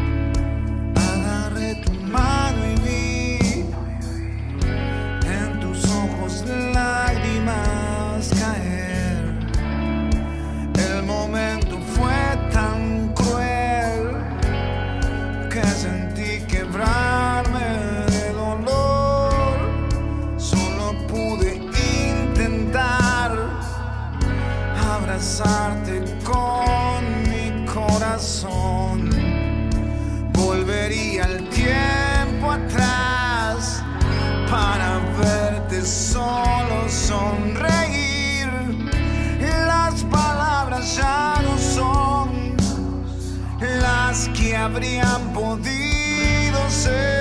[44.62, 47.21] Habrían podido ser